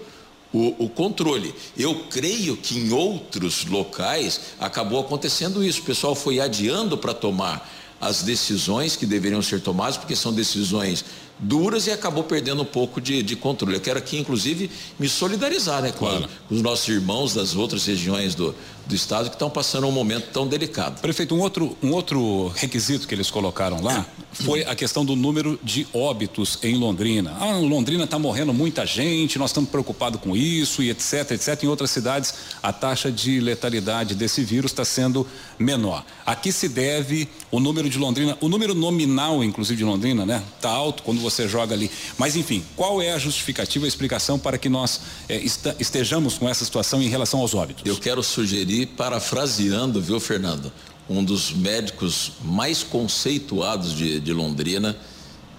o, 0.51 0.86
o, 0.86 0.89
controle. 0.89 1.53
Eu 1.77 2.03
creio 2.10 2.57
que 2.57 2.77
em 2.77 2.91
outros 2.91 3.65
locais 3.65 4.41
acabou 4.60 4.99
acontecendo 4.99 5.63
isso. 5.63 5.81
O 5.81 5.86
pessoal 5.86 6.15
foi 6.15 6.39
adiando 6.39 6.97
para 6.97 7.13
tomar 7.13 7.69
as 8.01 8.23
decisões 8.23 8.95
que 8.95 9.05
deveriam 9.05 9.41
ser 9.43 9.61
tomadas, 9.61 9.95
porque 9.95 10.15
são 10.15 10.33
decisões 10.33 11.05
duras 11.41 11.88
e 11.88 11.91
acabou 11.91 12.23
perdendo 12.23 12.62
um 12.62 12.65
pouco 12.65 13.01
de, 13.01 13.23
de 13.23 13.36
controle. 13.36 13.75
Eu 13.75 13.82
quero 13.82 13.97
aqui, 13.97 14.17
inclusive, 14.17 14.69
me 14.99 15.10
solidarizar 15.10 15.82
né, 15.82 15.91
com, 15.91 16.06
claro. 16.06 16.30
com 16.47 16.56
os 16.56 16.62
nossos 16.62 16.88
irmãos 16.88 17.34
das 17.34 17.56
outras 17.56 17.86
regiões 17.86 18.36
do, 18.36 18.56
do 18.86 18.95
estado 18.95 19.30
que 19.30 19.36
estão 19.36 19.49
passando 19.49 19.88
um 19.88 19.91
momento 19.91 20.27
tão 20.32 20.47
delicado. 20.47 20.99
Prefeito, 21.01 21.34
um 21.34 21.39
outro, 21.39 21.77
um 21.82 21.91
outro 21.91 22.49
requisito 22.49 23.08
que 23.08 23.15
eles 23.15 23.32
colocaram 23.32 23.82
lá 23.82 24.06
foi 24.34 24.63
a 24.63 24.75
questão 24.75 25.04
do 25.04 25.15
número 25.15 25.60
de 25.63 25.88
óbitos 25.93 26.60
em 26.63 26.75
Londrina. 26.75 27.36
Ah, 27.39 27.58
Londrina 27.58 28.04
está 28.04 28.19
morrendo 28.19 28.54
muita 28.54 28.86
gente, 28.86 29.38
nós 29.39 29.49
estamos 29.51 29.69
preocupados 29.69 30.19
com 30.21 30.36
isso 30.36 30.84
e 30.84 30.89
etc, 30.89 31.32
etc. 31.32 31.63
Em 31.63 31.67
outras 31.67 31.91
cidades, 31.91 32.34
a 32.62 32.71
taxa 32.71 33.12
de 33.12 33.39
letalidade 33.39 34.15
desse 34.15 34.43
vírus 34.43 34.71
está 34.71 34.86
sendo 34.86 35.25
menor. 35.58 36.06
Aqui 36.25 36.51
se 36.51 36.67
deve 36.67 37.27
o 37.49 37.60
número 37.60 37.89
de 37.89 37.97
Londrina, 37.97 38.38
o 38.41 38.49
número 38.49 38.73
nominal, 38.73 39.43
inclusive 39.43 39.77
de 39.77 39.84
Londrina, 39.84 40.25
né? 40.25 40.43
Está 40.56 40.69
alto 40.69 41.04
quando 41.04 41.19
você 41.19 41.31
joga 41.48 41.74
ali. 41.74 41.89
Mas 42.17 42.36
enfim, 42.36 42.63
qual 42.76 43.02
é 43.02 43.13
a 43.13 43.17
justificativa, 43.17 43.86
a 43.86 43.88
explicação 43.88 44.38
para 44.38 44.58
que 44.58 44.70
nós 44.70 45.02
eh, 45.30 45.44
estejamos 45.80 46.38
com 46.38 46.48
essa 46.48 46.63
situação 46.65 47.02
em 47.02 47.10
relação 47.10 47.39
aos 47.39 47.54
óbitos? 47.54 47.84
Eu 47.86 47.98
quero 47.98 48.22
sugerir 48.22 48.88
parafraseando, 48.88 50.02
viu, 50.02 50.20
Fernando? 50.20 50.72
Um 51.10 51.24
dos 51.24 51.52
médicos 51.52 52.34
mais 52.44 52.84
conceituados 52.84 53.96
de, 53.96 54.20
de 54.20 54.34
Londrina, 54.34 54.96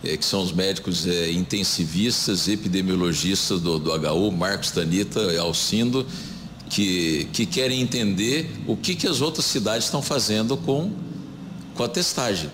é, 0.04 0.16
que 0.16 0.24
são 0.24 0.42
os 0.42 0.52
médicos 0.52 1.06
é, 1.06 1.30
intensivistas, 1.30 2.48
epidemiologistas 2.48 3.60
do, 3.60 3.78
do 3.78 3.92
HU, 3.92 4.32
Marcos 4.32 4.70
Danita 4.70 5.20
e 5.32 5.38
Alcindo, 5.38 6.06
que, 6.68 7.28
que 7.32 7.44
querem 7.44 7.80
entender 7.80 8.50
o 8.66 8.76
que, 8.76 8.94
que 8.94 9.06
as 9.06 9.20
outras 9.20 9.44
cidades 9.44 9.84
estão 9.84 10.00
fazendo 10.00 10.56
com, 10.56 10.90
com 11.74 11.84
a 11.84 11.88
testagem. 11.88 12.50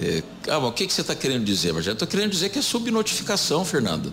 É, 0.00 0.22
ah, 0.48 0.58
o 0.58 0.72
que, 0.72 0.86
que 0.86 0.92
você 0.92 1.00
está 1.00 1.14
querendo 1.14 1.44
dizer, 1.44 1.72
Marcelo? 1.72 1.94
Estou 1.94 2.08
querendo 2.08 2.30
dizer 2.30 2.50
que 2.50 2.58
é 2.58 2.62
subnotificação, 2.62 3.64
Fernando. 3.64 4.12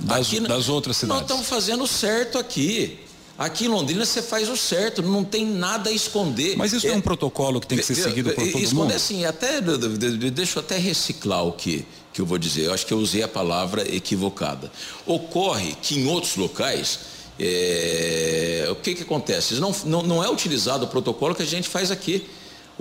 Das, 0.00 0.26
aqui, 0.26 0.40
das 0.40 0.68
outras 0.68 0.96
cidades. 0.96 1.22
Nós 1.22 1.30
estamos 1.30 1.48
fazendo 1.48 1.86
certo 1.86 2.38
aqui. 2.38 2.98
Aqui 3.38 3.64
em 3.64 3.68
Londrina 3.68 4.04
você 4.04 4.20
faz 4.20 4.48
o 4.48 4.56
certo, 4.56 5.02
não 5.02 5.24
tem 5.24 5.46
nada 5.46 5.90
a 5.90 5.92
esconder. 5.92 6.56
Mas 6.56 6.72
isso 6.72 6.86
é, 6.86 6.90
é 6.90 6.94
um 6.94 7.00
protocolo 7.00 7.60
que 7.60 7.66
tem 7.66 7.78
que 7.78 7.84
ser 7.84 7.94
seguido 7.94 8.30
por 8.30 8.36
todo 8.36 8.58
esconder, 8.58 8.74
mundo? 8.74 8.92
assim, 8.92 9.24
até, 9.24 9.60
deixa 9.60 10.58
eu 10.58 10.62
até 10.62 10.76
reciclar 10.76 11.44
o 11.44 11.52
que, 11.52 11.86
que 12.12 12.20
eu 12.20 12.26
vou 12.26 12.36
dizer. 12.36 12.66
Eu 12.66 12.74
acho 12.74 12.84
que 12.84 12.92
eu 12.92 12.98
usei 12.98 13.22
a 13.22 13.28
palavra 13.28 13.82
equivocada. 13.92 14.70
Ocorre 15.06 15.74
que 15.80 15.98
em 15.98 16.06
outros 16.06 16.36
locais, 16.36 17.00
é, 17.40 18.68
o 18.70 18.76
que, 18.76 18.94
que 18.94 19.02
acontece? 19.02 19.54
Não, 19.54 19.74
não, 19.86 20.02
não 20.02 20.22
é 20.22 20.30
utilizado 20.30 20.84
o 20.84 20.88
protocolo 20.88 21.34
que 21.34 21.42
a 21.42 21.46
gente 21.46 21.68
faz 21.68 21.90
aqui. 21.90 22.26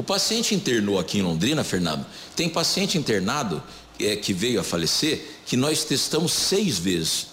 O 0.01 0.03
paciente 0.03 0.55
internou 0.55 0.97
aqui 0.97 1.19
em 1.19 1.21
Londrina, 1.21 1.63
Fernando, 1.63 2.03
tem 2.35 2.49
paciente 2.49 2.97
internado 2.97 3.61
é, 3.99 4.15
que 4.15 4.33
veio 4.33 4.59
a 4.59 4.63
falecer, 4.63 5.23
que 5.45 5.55
nós 5.55 5.83
testamos 5.83 6.33
seis 6.33 6.79
vezes. 6.79 7.27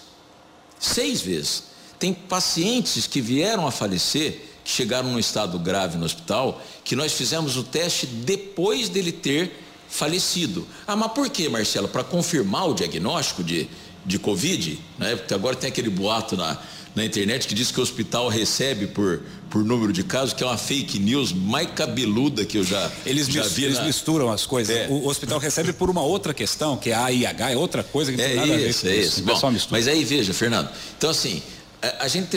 Seis 0.79 1.19
vezes. 1.19 1.63
Tem 1.97 2.13
pacientes 2.13 3.07
que 3.07 3.21
vieram 3.21 3.65
a 3.65 3.71
falecer, 3.71 4.39
que 4.63 4.69
chegaram 4.69 5.11
num 5.11 5.17
estado 5.17 5.57
grave 5.57 5.97
no 5.97 6.05
hospital, 6.05 6.61
que 6.83 6.95
nós 6.95 7.11
fizemos 7.11 7.57
o 7.57 7.63
teste 7.63 8.05
depois 8.05 8.87
dele 8.87 9.13
ter 9.13 9.51
falecido. 9.89 10.67
Ah, 10.85 10.95
mas 10.95 11.11
por 11.11 11.27
que, 11.27 11.49
Marcelo? 11.49 11.87
Para 11.87 12.03
confirmar 12.03 12.69
o 12.69 12.75
diagnóstico 12.75 13.43
de, 13.43 13.67
de 14.05 14.19
Covid, 14.19 14.79
né? 14.99 15.15
Porque 15.15 15.33
agora 15.33 15.55
tem 15.55 15.69
aquele 15.69 15.89
boato 15.89 16.37
na, 16.37 16.55
na 16.95 17.05
internet 17.05 17.47
que 17.47 17.53
diz 17.53 17.71
que 17.71 17.79
o 17.79 17.83
hospital 17.83 18.27
recebe 18.27 18.87
por, 18.87 19.21
por 19.49 19.63
número 19.63 19.93
de 19.93 20.03
casos, 20.03 20.33
que 20.33 20.43
é 20.43 20.45
uma 20.47 20.57
fake 20.57 20.99
news 20.99 21.31
mais 21.31 21.69
cabeluda 21.71 22.45
que 22.45 22.57
eu 22.57 22.63
já, 22.63 22.91
eles 23.05 23.27
já 23.27 23.43
vi. 23.43 23.65
Eles 23.65 23.77
na... 23.77 23.85
misturam 23.85 24.31
as 24.31 24.45
coisas. 24.45 24.75
É. 24.75 24.87
O, 24.89 25.05
o, 25.05 25.07
hospital 25.07 25.39
recebe 25.39 25.73
por 25.73 25.89
uma 25.89 26.01
outra 26.01 26.33
questão, 26.33 26.77
que 26.77 26.89
é 26.89 26.93
a 26.93 27.05
AIH, 27.05 27.51
é 27.51 27.57
outra 27.57 27.83
coisa 27.83 28.11
que 28.11 28.17
não 28.17 28.23
é 28.23 28.27
tem 28.27 28.35
nada 28.37 28.55
isso, 28.55 28.85
a 28.85 28.89
ver 28.89 28.95
com 28.95 29.01
é 29.01 29.05
isso. 29.05 29.23
Bom, 29.23 29.53
mas 29.69 29.87
aí 29.87 30.03
veja, 30.03 30.33
Fernando. 30.33 30.69
Então 30.97 31.09
assim, 31.09 31.41
a, 31.81 32.05
a 32.05 32.07
gente 32.07 32.27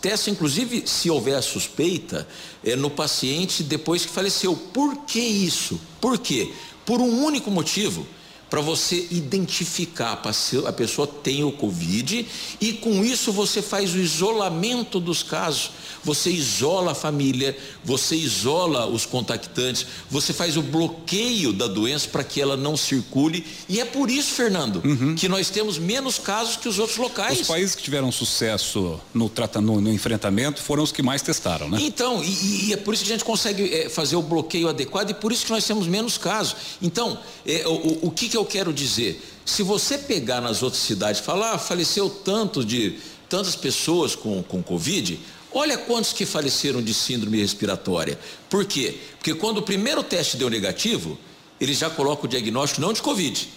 testa, 0.00 0.30
inclusive, 0.30 0.84
se 0.86 1.10
houver 1.10 1.42
suspeita, 1.42 2.26
é, 2.64 2.76
no 2.76 2.90
paciente 2.90 3.62
depois 3.62 4.04
que 4.04 4.12
faleceu. 4.12 4.54
Por 4.56 5.04
que 5.04 5.20
isso? 5.20 5.80
Por 6.00 6.18
quê? 6.18 6.52
Por 6.86 7.00
um 7.00 7.24
único 7.24 7.50
motivo 7.50 8.06
para 8.50 8.60
você 8.60 9.06
identificar 9.10 10.20
a 10.66 10.72
pessoa 10.72 11.06
tem 11.06 11.44
o 11.44 11.52
Covid 11.52 12.26
e 12.60 12.72
com 12.74 13.04
isso 13.04 13.32
você 13.32 13.60
faz 13.60 13.94
o 13.94 13.98
isolamento 13.98 14.98
dos 14.98 15.22
casos. 15.22 15.70
Você 16.04 16.30
isola 16.30 16.92
a 16.92 16.94
família, 16.94 17.56
você 17.84 18.14
isola 18.16 18.86
os 18.86 19.04
contactantes, 19.04 19.84
você 20.10 20.32
faz 20.32 20.56
o 20.56 20.62
bloqueio 20.62 21.52
da 21.52 21.66
doença 21.66 22.08
para 22.08 22.24
que 22.24 22.40
ela 22.40 22.56
não 22.56 22.76
circule. 22.76 23.44
E 23.68 23.80
é 23.80 23.84
por 23.84 24.08
isso, 24.08 24.32
Fernando, 24.32 24.80
uhum. 24.84 25.14
que 25.14 25.28
nós 25.28 25.50
temos 25.50 25.76
menos 25.76 26.18
casos 26.18 26.56
que 26.56 26.68
os 26.68 26.78
outros 26.78 26.96
locais. 26.98 27.40
Os 27.40 27.46
países 27.48 27.74
que 27.74 27.82
tiveram 27.82 28.10
sucesso 28.12 29.00
no, 29.12 29.30
no, 29.60 29.80
no 29.80 29.92
enfrentamento 29.92 30.62
foram 30.62 30.82
os 30.82 30.92
que 30.92 31.02
mais 31.02 31.20
testaram, 31.20 31.68
né? 31.68 31.78
Então, 31.82 32.22
e, 32.22 32.68
e 32.68 32.72
é 32.72 32.76
por 32.76 32.94
isso 32.94 33.04
que 33.04 33.10
a 33.10 33.14
gente 33.14 33.24
consegue 33.24 33.74
é, 33.74 33.88
fazer 33.88 34.16
o 34.16 34.22
bloqueio 34.22 34.68
adequado 34.68 35.10
e 35.10 35.14
por 35.14 35.32
isso 35.32 35.44
que 35.44 35.52
nós 35.52 35.66
temos 35.66 35.86
menos 35.86 36.16
casos. 36.16 36.56
Então, 36.80 37.18
é, 37.44 37.66
o, 37.66 38.06
o 38.06 38.10
que, 38.10 38.28
que 38.28 38.36
eu 38.38 38.44
quero 38.44 38.72
dizer? 38.72 39.22
Se 39.44 39.62
você 39.62 39.98
pegar 39.98 40.40
nas 40.40 40.62
outras 40.62 40.82
cidades 40.82 41.20
e 41.20 41.24
falar, 41.24 41.52
ah, 41.52 41.58
faleceu 41.58 42.08
tanto 42.08 42.64
de 42.64 42.98
tantas 43.28 43.56
pessoas 43.56 44.14
com, 44.14 44.42
com 44.42 44.62
Covid, 44.62 45.18
olha 45.52 45.76
quantos 45.76 46.12
que 46.12 46.24
faleceram 46.24 46.82
de 46.82 46.94
síndrome 46.94 47.40
respiratória. 47.40 48.18
Por 48.48 48.64
quê? 48.64 48.98
Porque 49.18 49.34
quando 49.34 49.58
o 49.58 49.62
primeiro 49.62 50.02
teste 50.02 50.36
deu 50.36 50.48
negativo, 50.48 51.18
ele 51.60 51.74
já 51.74 51.90
coloca 51.90 52.26
o 52.26 52.28
diagnóstico 52.28 52.80
não 52.80 52.92
de 52.92 53.02
Covid, 53.02 53.48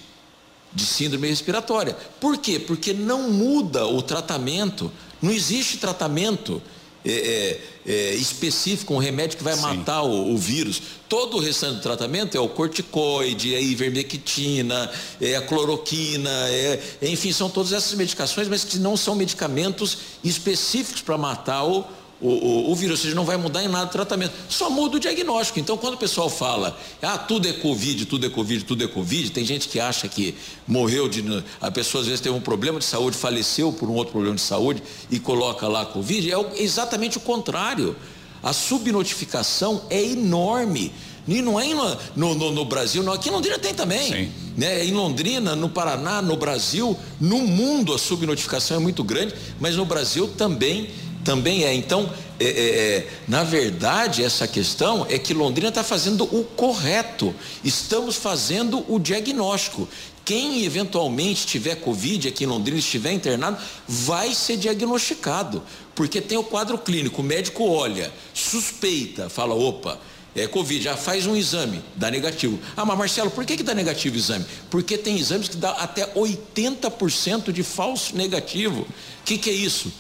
de 0.74 0.86
síndrome 0.86 1.28
respiratória. 1.28 1.96
Por 2.20 2.38
quê? 2.38 2.60
Porque 2.60 2.94
não 2.94 3.30
muda 3.30 3.86
o 3.86 4.02
tratamento, 4.02 4.92
não 5.22 5.32
existe 5.32 5.78
tratamento 5.78 6.62
é, 7.04 7.12
é, 7.12 7.92
é, 7.92 8.14
específico, 8.16 8.94
um 8.94 8.98
remédio 8.98 9.38
que 9.38 9.44
vai 9.44 9.56
Sim. 9.56 9.62
matar 9.62 10.04
o, 10.04 10.34
o, 10.34 10.38
vírus. 10.38 10.82
Todo 11.10 11.38
o 11.38 11.40
restante 11.40 11.76
do 11.76 11.82
tratamento 11.82 12.38
é 12.38 12.40
o 12.40 12.48
corticoide, 12.48 13.56
é 13.56 13.58
a 13.58 13.62
ivermectina, 13.62 14.92
é 15.20 15.36
a 15.36 15.42
cloroquina, 15.42 16.30
é, 16.50 16.80
enfim, 17.02 17.32
são 17.32 17.50
todas 17.50 17.74
essas 17.74 17.94
medicações, 17.96 18.48
mas 18.48 18.64
que 18.64 18.78
não 18.78 18.96
são 18.96 19.16
medicamentos 19.16 19.98
específicos 20.24 21.02
para 21.02 21.18
matar 21.18 21.64
o, 21.64 21.84
o, 22.22 22.30
o, 22.30 22.72
o, 22.72 22.76
vírus, 22.76 23.00
ou 23.00 23.04
seja, 23.04 23.16
não 23.16 23.26
vai 23.26 23.36
mudar 23.36 23.64
em 23.64 23.68
nada 23.68 23.86
o 23.86 23.90
tratamento, 23.90 24.34
só 24.48 24.70
muda 24.70 24.98
o 24.98 25.00
diagnóstico. 25.00 25.60
Então, 25.60 25.76
quando 25.78 25.96
o 25.96 25.98
pessoal 25.98 26.30
fala, 26.30 26.78
ah, 27.02 27.18
tudo 27.18 27.48
é 27.48 27.54
Covid, 27.54 28.06
tudo 28.06 28.26
é 28.26 28.30
Covid, 28.30 28.64
tudo 28.64 28.84
é 28.84 28.88
Covid, 28.88 29.32
tem 29.32 29.44
gente 29.44 29.68
que 29.68 29.80
acha 29.80 30.08
que 30.08 30.36
morreu 30.68 31.10
de. 31.10 31.24
A 31.60 31.72
pessoa 31.72 32.02
às 32.02 32.08
vezes 32.08 32.22
teve 32.22 32.36
um 32.36 32.42
problema 32.42 32.80
de 32.80 32.86
saúde, 32.86 33.18
faleceu 33.18 33.74
por 33.74 33.90
um 33.90 33.94
outro 33.94 34.12
problema 34.12 34.36
de 34.36 34.42
saúde 34.42 34.84
e 35.10 35.20
coloca 35.20 35.68
lá 35.68 35.86
Covid. 35.86 36.32
É 36.32 36.62
exatamente 36.62 37.18
o 37.18 37.22
contrário. 37.22 37.96
A 38.44 38.54
subnotificação 38.54 39.84
é 39.90 40.04
enorme. 40.04 40.92
E 41.28 41.42
não 41.42 41.60
é 41.60 41.68
no, 42.16 42.34
no, 42.34 42.52
no, 42.52 42.66
Brasil, 42.66 43.04
não. 43.04 43.14
Aqui 43.14 43.30
em 43.30 43.32
Londrina 43.32 43.60
tem 43.60 43.74
também. 43.74 44.12
Sim. 44.12 44.32
Né? 44.58 44.84
Em 44.84 44.92
Londrina, 44.92 45.56
no 45.56 45.70
Paraná, 45.70 46.22
no 46.22 46.36
Brasil, 46.36 46.98
no 47.20 47.40
mundo 47.40 47.94
a 47.94 48.00
subnotificação 48.00 48.78
é 48.78 48.80
muito 48.80 49.04
grande, 49.04 49.36
mas 49.60 49.76
no 49.76 49.86
Brasil 49.86 50.28
também 50.30 50.90
também 51.24 51.64
é. 51.64 51.74
Então, 51.74 52.12
é, 52.40 52.46
é, 52.46 52.50
é, 52.50 53.08
na 53.28 53.44
verdade, 53.44 54.24
essa 54.24 54.48
questão 54.48 55.06
é 55.10 55.18
que 55.18 55.34
Londrina 55.34 55.70
está 55.70 55.84
fazendo 55.84 56.24
o 56.24 56.44
correto. 56.44 57.34
Estamos 57.64 58.16
fazendo 58.16 58.84
o 58.92 59.00
diagnóstico. 59.00 59.88
Quem 60.24 60.64
eventualmente 60.64 61.46
tiver 61.46 61.76
Covid 61.76 62.28
aqui 62.28 62.44
em 62.44 62.48
Londrina, 62.48 62.80
estiver 62.80 63.12
internado, 63.12 63.58
vai 63.88 64.34
ser 64.34 64.58
diagnosticado. 64.58 65.64
Porque 65.96 66.22
tem 66.22 66.38
o 66.38 66.44
quadro 66.44 66.78
clínico, 66.78 67.22
o 67.22 67.26
médico 67.26 67.68
olha, 67.68 68.12
suspeita, 68.34 69.30
fala, 69.30 69.54
opa, 69.54 70.00
é 70.36 70.48
Covid, 70.48 70.82
já 70.82 70.96
faz 70.96 71.28
um 71.28 71.36
exame, 71.36 71.82
dá 71.96 72.10
negativo. 72.10 72.58
Ah, 72.78 72.86
mas 72.86 72.98
Marcelo, 72.98 73.30
por 73.30 73.46
que, 73.46 73.58
que 73.58 73.64
dá 73.64 73.74
negativo 73.74 74.16
o 74.16 74.18
exame? 74.18 74.46
Porque 74.70 74.98
tem 74.98 75.20
exames 75.20 75.50
que 75.50 75.58
dá 75.58 75.72
até 75.72 76.14
80% 76.14 77.52
de 77.52 77.64
falso 77.64 78.16
negativo. 78.16 78.82
O 78.82 79.24
que, 79.26 79.38
que 79.38 79.50
é 79.50 79.54
isso? 79.54 79.92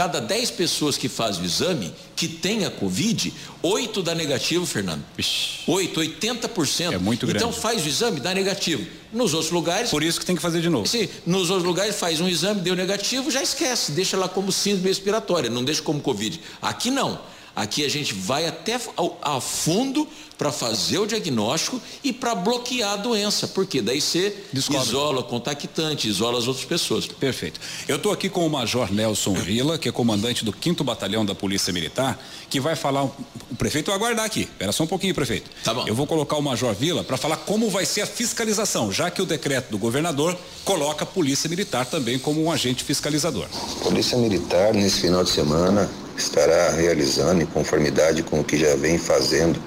Cada 0.00 0.18
10 0.18 0.52
pessoas 0.52 0.96
que 0.96 1.10
fazem 1.10 1.42
o 1.42 1.44
exame, 1.44 1.92
que 2.16 2.26
tem 2.26 2.64
a 2.64 2.70
Covid, 2.70 3.34
8 3.62 4.02
dá 4.02 4.14
negativo, 4.14 4.64
Fernando. 4.64 5.04
Ixi. 5.18 5.58
8, 5.66 6.00
80%. 6.00 6.92
É 6.94 6.96
muito 6.96 7.26
grande. 7.26 7.44
Então 7.44 7.52
faz 7.52 7.84
o 7.84 7.86
exame, 7.86 8.18
dá 8.18 8.32
negativo. 8.32 8.82
Nos 9.12 9.34
outros 9.34 9.52
lugares. 9.52 9.90
Por 9.90 10.02
isso 10.02 10.18
que 10.18 10.24
tem 10.24 10.34
que 10.34 10.40
fazer 10.40 10.62
de 10.62 10.70
novo. 10.70 10.86
Sim, 10.86 11.06
nos 11.26 11.50
outros 11.50 11.66
lugares 11.66 11.96
faz 11.96 12.18
um 12.18 12.26
exame, 12.26 12.62
deu 12.62 12.74
negativo, 12.74 13.30
já 13.30 13.42
esquece, 13.42 13.92
deixa 13.92 14.16
lá 14.16 14.26
como 14.26 14.50
síndrome 14.50 14.88
respiratória, 14.88 15.50
não 15.50 15.62
deixa 15.62 15.82
como 15.82 16.00
Covid. 16.00 16.40
Aqui 16.62 16.90
não. 16.90 17.20
Aqui 17.60 17.84
a 17.84 17.90
gente 17.90 18.14
vai 18.14 18.46
até 18.46 18.80
a 19.20 19.38
fundo 19.38 20.08
para 20.38 20.50
fazer 20.50 20.96
o 20.98 21.06
diagnóstico 21.06 21.78
e 22.02 22.10
para 22.10 22.34
bloquear 22.34 22.94
a 22.94 22.96
doença, 22.96 23.46
porque 23.48 23.82
daí 23.82 24.00
você 24.00 24.34
Descobre. 24.50 24.82
isola 24.82 25.20
o 25.20 25.24
contactante, 25.24 26.08
isola 26.08 26.38
as 26.38 26.48
outras 26.48 26.64
pessoas. 26.64 27.06
Perfeito. 27.06 27.60
Eu 27.86 27.96
estou 27.96 28.10
aqui 28.10 28.30
com 28.30 28.46
o 28.46 28.48
Major 28.48 28.90
Nelson 28.90 29.34
Vila, 29.34 29.76
que 29.76 29.90
é 29.90 29.92
comandante 29.92 30.42
do 30.42 30.54
5 30.58 30.82
Batalhão 30.82 31.26
da 31.26 31.34
Polícia 31.34 31.70
Militar, 31.70 32.18
que 32.48 32.58
vai 32.58 32.74
falar. 32.74 33.04
O 33.04 33.12
prefeito 33.58 33.88
vai 33.88 33.96
aguardar 33.96 34.24
aqui. 34.24 34.44
Espera 34.44 34.72
só 34.72 34.84
um 34.84 34.86
pouquinho, 34.86 35.14
prefeito. 35.14 35.50
Tá 35.62 35.74
bom. 35.74 35.84
Eu 35.86 35.94
vou 35.94 36.06
colocar 36.06 36.36
o 36.36 36.42
Major 36.42 36.74
Vila 36.74 37.04
para 37.04 37.18
falar 37.18 37.36
como 37.36 37.68
vai 37.68 37.84
ser 37.84 38.00
a 38.00 38.06
fiscalização, 38.06 38.90
já 38.90 39.10
que 39.10 39.20
o 39.20 39.26
decreto 39.26 39.70
do 39.70 39.76
governador 39.76 40.34
coloca 40.64 41.04
a 41.04 41.06
Polícia 41.06 41.50
Militar 41.50 41.84
também 41.84 42.18
como 42.18 42.42
um 42.42 42.50
agente 42.50 42.82
fiscalizador. 42.82 43.46
Polícia 43.82 44.16
Militar, 44.16 44.72
nesse 44.72 45.02
final 45.02 45.22
de 45.22 45.28
semana, 45.28 45.90
estará 46.20 46.70
realizando, 46.70 47.42
em 47.42 47.46
conformidade 47.46 48.22
com 48.22 48.40
o 48.40 48.44
que 48.44 48.56
já 48.56 48.74
vem 48.76 48.98
fazendo 48.98 49.58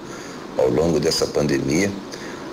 ao 0.57 0.69
longo 0.69 0.99
dessa 0.99 1.25
pandemia, 1.25 1.91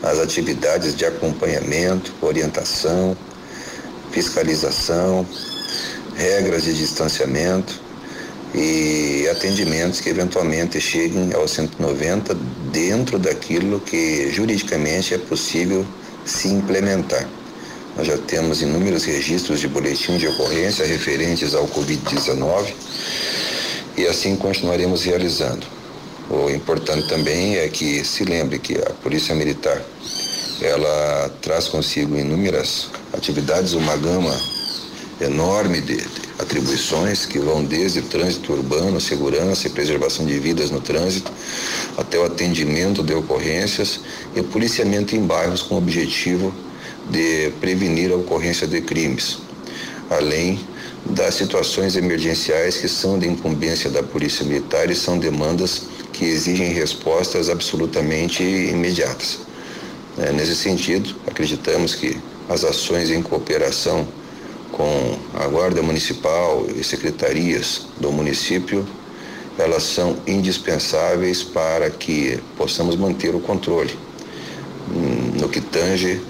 as 0.02 0.18
atividades 0.18 0.96
de 0.96 1.04
acompanhamento, 1.04 2.12
orientação, 2.22 3.16
fiscalização, 4.10 5.26
regras 6.16 6.64
de 6.64 6.74
distanciamento 6.74 7.80
e 8.54 9.28
atendimentos 9.30 10.00
que 10.00 10.08
eventualmente 10.08 10.80
cheguem 10.80 11.32
ao 11.34 11.46
190 11.46 12.34
dentro 12.72 13.18
daquilo 13.18 13.78
que 13.80 14.30
juridicamente 14.32 15.14
é 15.14 15.18
possível 15.18 15.86
se 16.24 16.48
implementar. 16.48 17.28
Nós 17.96 18.06
já 18.06 18.16
temos 18.16 18.62
inúmeros 18.62 19.04
registros 19.04 19.60
de 19.60 19.68
boletim 19.68 20.16
de 20.16 20.26
ocorrência 20.26 20.86
referentes 20.86 21.54
ao 21.54 21.68
Covid-19 21.68 22.72
e 24.00 24.06
assim 24.06 24.34
continuaremos 24.34 25.04
realizando. 25.04 25.66
O 26.30 26.48
importante 26.48 27.06
também 27.08 27.56
é 27.56 27.68
que 27.68 28.02
se 28.04 28.24
lembre 28.24 28.58
que 28.58 28.78
a 28.78 28.90
Polícia 29.02 29.34
Militar 29.34 29.82
ela 30.62 31.30
traz 31.42 31.68
consigo 31.68 32.16
inúmeras 32.16 32.88
atividades, 33.12 33.74
uma 33.74 33.96
gama 33.96 34.34
enorme 35.20 35.80
de, 35.82 35.98
atribuições 36.38 37.26
que 37.26 37.38
vão 37.38 37.62
desde 37.62 38.00
trânsito 38.00 38.54
urbano, 38.54 38.98
segurança 39.00 39.66
e 39.66 39.70
preservação 39.70 40.24
de 40.24 40.38
vidas 40.38 40.70
no 40.70 40.80
trânsito, 40.80 41.30
até 41.98 42.18
o 42.18 42.24
atendimento 42.24 43.02
de 43.02 43.12
ocorrências 43.12 44.00
e 44.34 44.42
policiamento 44.42 45.14
em 45.14 45.20
bairros 45.20 45.60
com 45.62 45.74
o 45.74 45.78
objetivo 45.78 46.54
de 47.10 47.50
prevenir 47.60 48.12
a 48.12 48.16
ocorrência 48.16 48.66
de 48.66 48.80
crimes, 48.80 49.38
além 50.08 50.58
das 51.04 51.34
situações 51.34 51.96
emergenciais 51.96 52.76
que 52.76 52.88
são 52.88 53.18
de 53.18 53.28
incumbência 53.28 53.90
da 53.90 54.02
Polícia 54.02 54.44
Militar 54.44 54.90
e 54.90 54.94
são 54.94 55.18
demandas 55.18 55.82
que 56.12 56.24
exigem 56.24 56.72
respostas 56.72 57.48
absolutamente 57.48 58.42
imediatas. 58.42 59.40
É, 60.18 60.32
nesse 60.32 60.54
sentido, 60.54 61.14
acreditamos 61.26 61.94
que 61.94 62.16
as 62.48 62.64
ações 62.64 63.10
em 63.10 63.22
cooperação 63.22 64.06
com 64.72 65.18
a 65.34 65.46
Guarda 65.46 65.82
Municipal 65.82 66.66
e 66.74 66.82
secretarias 66.84 67.86
do 67.98 68.12
município, 68.12 68.86
elas 69.58 69.82
são 69.82 70.16
indispensáveis 70.26 71.42
para 71.42 71.90
que 71.90 72.38
possamos 72.56 72.96
manter 72.96 73.34
o 73.34 73.40
controle 73.40 73.94
hum, 74.90 75.32
no 75.40 75.48
que 75.48 75.60
tange 75.60 76.20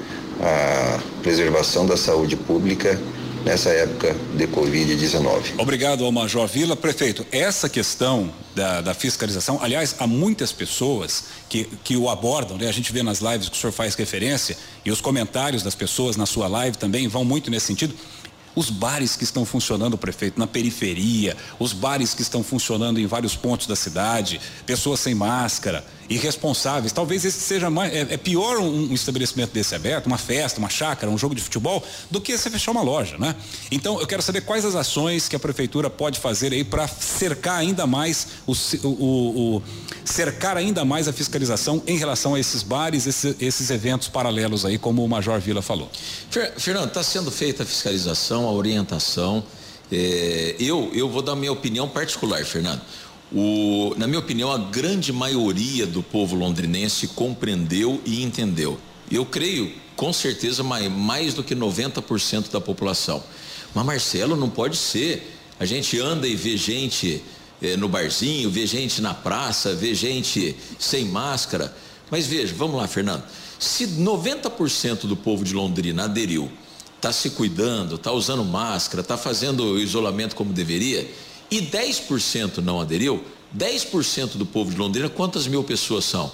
a 0.40 0.98
preservação 1.22 1.86
da 1.86 1.96
saúde 1.96 2.36
pública 2.36 2.98
nessa 3.44 3.70
época 3.70 4.14
de 4.36 4.46
Covid-19. 4.46 5.58
Obrigado 5.58 6.04
ao 6.04 6.12
Major 6.12 6.46
Vila. 6.46 6.76
Prefeito, 6.76 7.26
essa 7.32 7.68
questão 7.68 8.32
da, 8.54 8.80
da, 8.80 8.94
fiscalização, 8.94 9.58
aliás, 9.62 9.94
há 9.98 10.06
muitas 10.06 10.52
pessoas 10.52 11.24
que, 11.48 11.64
que 11.84 11.96
o 11.96 12.08
abordam, 12.08 12.56
né? 12.56 12.68
A 12.68 12.72
gente 12.72 12.92
vê 12.92 13.02
nas 13.02 13.20
lives 13.20 13.48
que 13.48 13.56
o 13.56 13.60
senhor 13.60 13.72
faz 13.72 13.94
referência 13.94 14.56
e 14.84 14.90
os 14.90 15.00
comentários 15.00 15.62
das 15.62 15.74
pessoas 15.74 16.16
na 16.16 16.26
sua 16.26 16.48
live 16.48 16.76
também 16.76 17.08
vão 17.08 17.24
muito 17.24 17.50
nesse 17.50 17.66
sentido. 17.66 17.94
Os 18.54 18.68
bares 18.68 19.14
que 19.14 19.22
estão 19.22 19.44
funcionando, 19.44 19.96
prefeito, 19.96 20.38
na 20.38 20.46
periferia, 20.46 21.36
os 21.58 21.72
bares 21.72 22.14
que 22.14 22.22
estão 22.22 22.42
funcionando 22.42 22.98
em 22.98 23.06
vários 23.06 23.36
pontos 23.36 23.66
da 23.66 23.76
cidade, 23.76 24.40
pessoas 24.66 24.98
sem 25.00 25.14
máscara, 25.14 25.84
irresponsáveis. 26.10 26.92
Talvez 26.92 27.24
esse 27.24 27.40
seja 27.40 27.70
mais. 27.70 27.94
É, 27.94 28.00
é 28.00 28.16
pior 28.16 28.58
um, 28.58 28.90
um, 28.90 28.94
estabelecimento 28.94 29.52
desse 29.52 29.74
aberto, 29.76 30.06
uma 30.06 30.18
festa, 30.18 30.58
uma 30.58 30.68
chácara, 30.68 31.10
um 31.10 31.16
jogo 31.16 31.36
de 31.36 31.40
futebol, 31.40 31.82
do 32.10 32.20
que 32.20 32.36
você 32.36 32.50
fechar 32.50 32.72
uma 32.72 32.82
loja, 32.82 33.16
né? 33.16 33.36
Então, 33.70 34.00
eu 34.00 34.06
quero 34.06 34.20
saber 34.20 34.40
quais 34.40 34.64
as 34.64 34.74
ações 34.74 35.28
que 35.28 35.36
a 35.36 35.38
prefeitura 35.38 35.88
pode 35.88 36.18
fazer 36.18 36.52
aí 36.52 36.64
para 36.64 36.88
cercar 36.88 37.58
ainda 37.58 37.86
mais 37.86 38.26
o, 38.44 38.52
o, 38.82 39.56
o, 39.56 39.62
cercar 40.04 40.56
ainda 40.56 40.84
mais 40.84 41.06
a 41.06 41.12
fiscalização 41.12 41.80
em 41.86 41.96
relação 41.96 42.34
a 42.34 42.40
esses 42.40 42.64
bares, 42.64 43.06
esses, 43.06 43.36
esses 43.40 43.70
eventos 43.70 44.08
paralelos 44.08 44.64
aí, 44.64 44.76
como 44.76 45.04
o 45.04 45.08
Major 45.08 45.38
Vila 45.38 45.62
falou. 45.62 45.88
Fernando, 46.56 46.88
está 46.88 47.04
sendo 47.04 47.30
feita 47.30 47.62
a 47.62 47.66
fiscalização, 47.66 48.48
a 48.48 48.52
orientação. 48.52 49.44
É, 49.92 50.56
eu, 50.58 50.90
eu 50.92 51.08
vou 51.08 51.22
dar 51.22 51.36
minha 51.36 51.52
opinião 51.52 51.88
particular, 51.88 52.44
Fernando. 52.44 52.80
O, 53.32 53.94
na 53.96 54.06
minha 54.06 54.18
opinião, 54.18 54.50
a 54.50 54.58
grande 54.58 55.12
maioria 55.12 55.86
do 55.86 56.02
povo 56.02 56.34
londrinense 56.34 57.08
compreendeu 57.08 58.00
e 58.04 58.22
entendeu. 58.22 58.78
Eu 59.10 59.24
creio, 59.24 59.72
com 59.96 60.12
certeza, 60.12 60.62
mais, 60.62 60.90
mais 60.90 61.34
do 61.34 61.42
que 61.42 61.54
90% 61.54 62.50
da 62.50 62.60
população. 62.60 63.22
Mas, 63.74 63.86
Marcelo, 63.86 64.36
não 64.36 64.50
pode 64.50 64.76
ser. 64.76 65.36
A 65.58 65.64
gente 65.64 66.00
anda 66.00 66.26
e 66.26 66.34
vê 66.34 66.56
gente 66.56 67.22
eh, 67.62 67.76
no 67.76 67.88
barzinho, 67.88 68.50
vê 68.50 68.66
gente 68.66 69.00
na 69.00 69.14
praça, 69.14 69.74
vê 69.74 69.94
gente 69.94 70.56
sem 70.78 71.04
máscara. 71.04 71.74
Mas 72.10 72.26
veja, 72.26 72.52
vamos 72.56 72.76
lá, 72.76 72.88
Fernando. 72.88 73.22
Se 73.58 73.86
90% 73.86 75.06
do 75.06 75.16
povo 75.16 75.44
de 75.44 75.54
Londrina 75.54 76.04
aderiu, 76.04 76.50
está 76.96 77.12
se 77.12 77.30
cuidando, 77.30 77.94
está 77.94 78.10
usando 78.10 78.44
máscara, 78.44 79.02
está 79.02 79.16
fazendo 79.16 79.78
isolamento 79.78 80.34
como 80.34 80.52
deveria, 80.52 81.08
e 81.50 81.60
10% 81.60 82.58
não 82.58 82.80
aderiu, 82.80 83.24
10% 83.56 84.36
do 84.36 84.46
povo 84.46 84.70
de 84.70 84.76
Londrina, 84.76 85.08
quantas 85.08 85.46
mil 85.46 85.64
pessoas 85.64 86.04
são? 86.04 86.30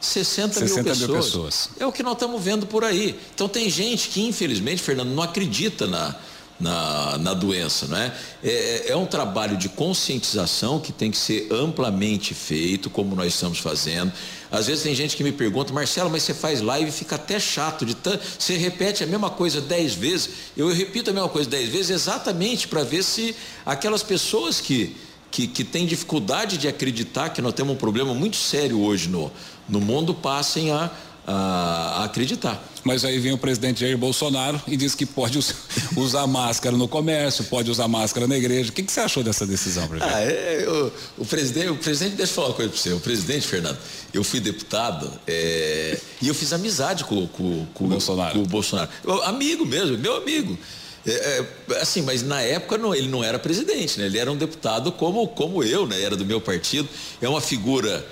60, 0.00 0.54
60 0.54 0.74
mil, 0.74 0.84
pessoas. 0.84 1.08
mil, 1.08 1.16
pessoas. 1.22 1.70
É 1.78 1.86
o 1.86 1.92
que 1.92 2.02
nós 2.02 2.14
estamos 2.14 2.42
vendo 2.42 2.66
por 2.66 2.82
aí. 2.82 3.18
Então 3.34 3.48
tem 3.48 3.70
gente 3.70 4.08
que, 4.08 4.20
infelizmente, 4.22 4.82
Fernando, 4.82 5.10
não 5.10 5.22
acredita 5.22 5.86
na, 5.86 6.16
na, 6.62 7.18
na 7.18 7.34
doença, 7.34 7.86
não 7.88 7.96
é? 7.96 8.14
é? 8.42 8.90
é? 8.90 8.96
um 8.96 9.04
trabalho 9.04 9.56
de 9.56 9.68
conscientização 9.68 10.78
que 10.78 10.92
tem 10.92 11.10
que 11.10 11.16
ser 11.16 11.48
amplamente 11.50 12.32
feito, 12.34 12.88
como 12.88 13.16
nós 13.16 13.34
estamos 13.34 13.58
fazendo. 13.58 14.12
Às 14.50 14.68
vezes 14.68 14.84
tem 14.84 14.94
gente 14.94 15.16
que 15.16 15.24
me 15.24 15.32
pergunta, 15.32 15.72
Marcelo, 15.72 16.08
mas 16.08 16.22
você 16.22 16.32
faz 16.32 16.60
live 16.60 16.88
e 16.88 16.92
fica 16.92 17.16
até 17.16 17.40
chato 17.40 17.84
de 17.84 17.96
tanto. 17.96 18.22
Você 18.38 18.56
repete 18.56 19.02
a 19.02 19.06
mesma 19.06 19.30
coisa 19.30 19.60
dez 19.60 19.94
vezes. 19.94 20.30
Eu 20.56 20.72
repito 20.72 21.10
a 21.10 21.12
mesma 21.12 21.28
coisa 21.28 21.50
dez 21.50 21.68
vezes 21.68 21.90
exatamente 21.90 22.68
para 22.68 22.84
ver 22.84 23.02
se 23.02 23.34
aquelas 23.66 24.02
pessoas 24.02 24.60
que, 24.60 24.96
que, 25.30 25.48
que 25.48 25.64
têm 25.64 25.84
dificuldade 25.84 26.58
de 26.58 26.68
acreditar 26.68 27.30
que 27.30 27.42
nós 27.42 27.54
temos 27.54 27.74
um 27.74 27.78
problema 27.78 28.14
muito 28.14 28.36
sério 28.36 28.80
hoje 28.80 29.08
no, 29.08 29.32
no 29.68 29.80
mundo 29.80 30.14
passem 30.14 30.70
a 30.70 30.90
a, 31.26 32.04
acreditar. 32.04 32.62
Mas 32.84 33.04
aí 33.04 33.18
vem 33.18 33.32
o 33.32 33.38
presidente 33.38 33.80
Jair 33.80 33.96
Bolsonaro 33.96 34.60
e 34.66 34.76
diz 34.76 34.94
que 34.94 35.06
pode 35.06 35.38
usar 35.96 36.26
máscara 36.26 36.76
no 36.76 36.88
comércio, 36.88 37.44
pode 37.44 37.70
usar 37.70 37.86
máscara 37.86 38.26
na 38.26 38.36
igreja. 38.36 38.70
O 38.70 38.72
que, 38.72 38.82
que 38.82 38.90
você 38.90 39.00
achou 39.00 39.22
dessa 39.22 39.46
decisão, 39.46 39.86
prefeito? 39.86 40.12
Ah, 40.12 40.20
é, 40.20 40.64
eu, 40.66 40.92
o 41.16 41.24
presidente, 41.24 41.68
o 41.68 41.76
presidente, 41.76 42.16
deixa 42.16 42.32
eu 42.32 42.34
falar 42.36 42.48
uma 42.48 42.54
coisa 42.54 42.70
para 42.70 42.80
você. 42.80 42.92
O 42.92 43.00
presidente, 43.00 43.46
Fernando, 43.46 43.78
eu 44.12 44.24
fui 44.24 44.40
deputado 44.40 45.10
é, 45.26 45.98
e 46.20 46.28
eu 46.28 46.34
fiz 46.34 46.52
amizade 46.52 47.04
com, 47.04 47.26
com, 47.28 47.66
com, 47.72 47.88
Bolsonaro. 47.88 48.34
com 48.34 48.42
o 48.42 48.46
Bolsonaro. 48.46 48.90
Eu, 49.04 49.22
amigo 49.22 49.64
mesmo, 49.64 49.96
meu 49.98 50.16
amigo. 50.16 50.58
É, 51.04 51.44
é, 51.70 51.80
assim, 51.80 52.02
mas 52.02 52.22
na 52.22 52.40
época 52.40 52.78
não, 52.78 52.94
ele 52.94 53.08
não 53.08 53.24
era 53.24 53.38
presidente, 53.38 53.98
né? 53.98 54.06
Ele 54.06 54.18
era 54.18 54.30
um 54.30 54.36
deputado 54.36 54.92
como, 54.92 55.26
como 55.28 55.62
eu, 55.62 55.86
né? 55.86 56.00
Era 56.00 56.16
do 56.16 56.24
meu 56.24 56.40
partido. 56.40 56.88
É 57.20 57.28
uma 57.28 57.40
figura 57.40 57.88
é, 57.90 58.00
é, 58.00 58.06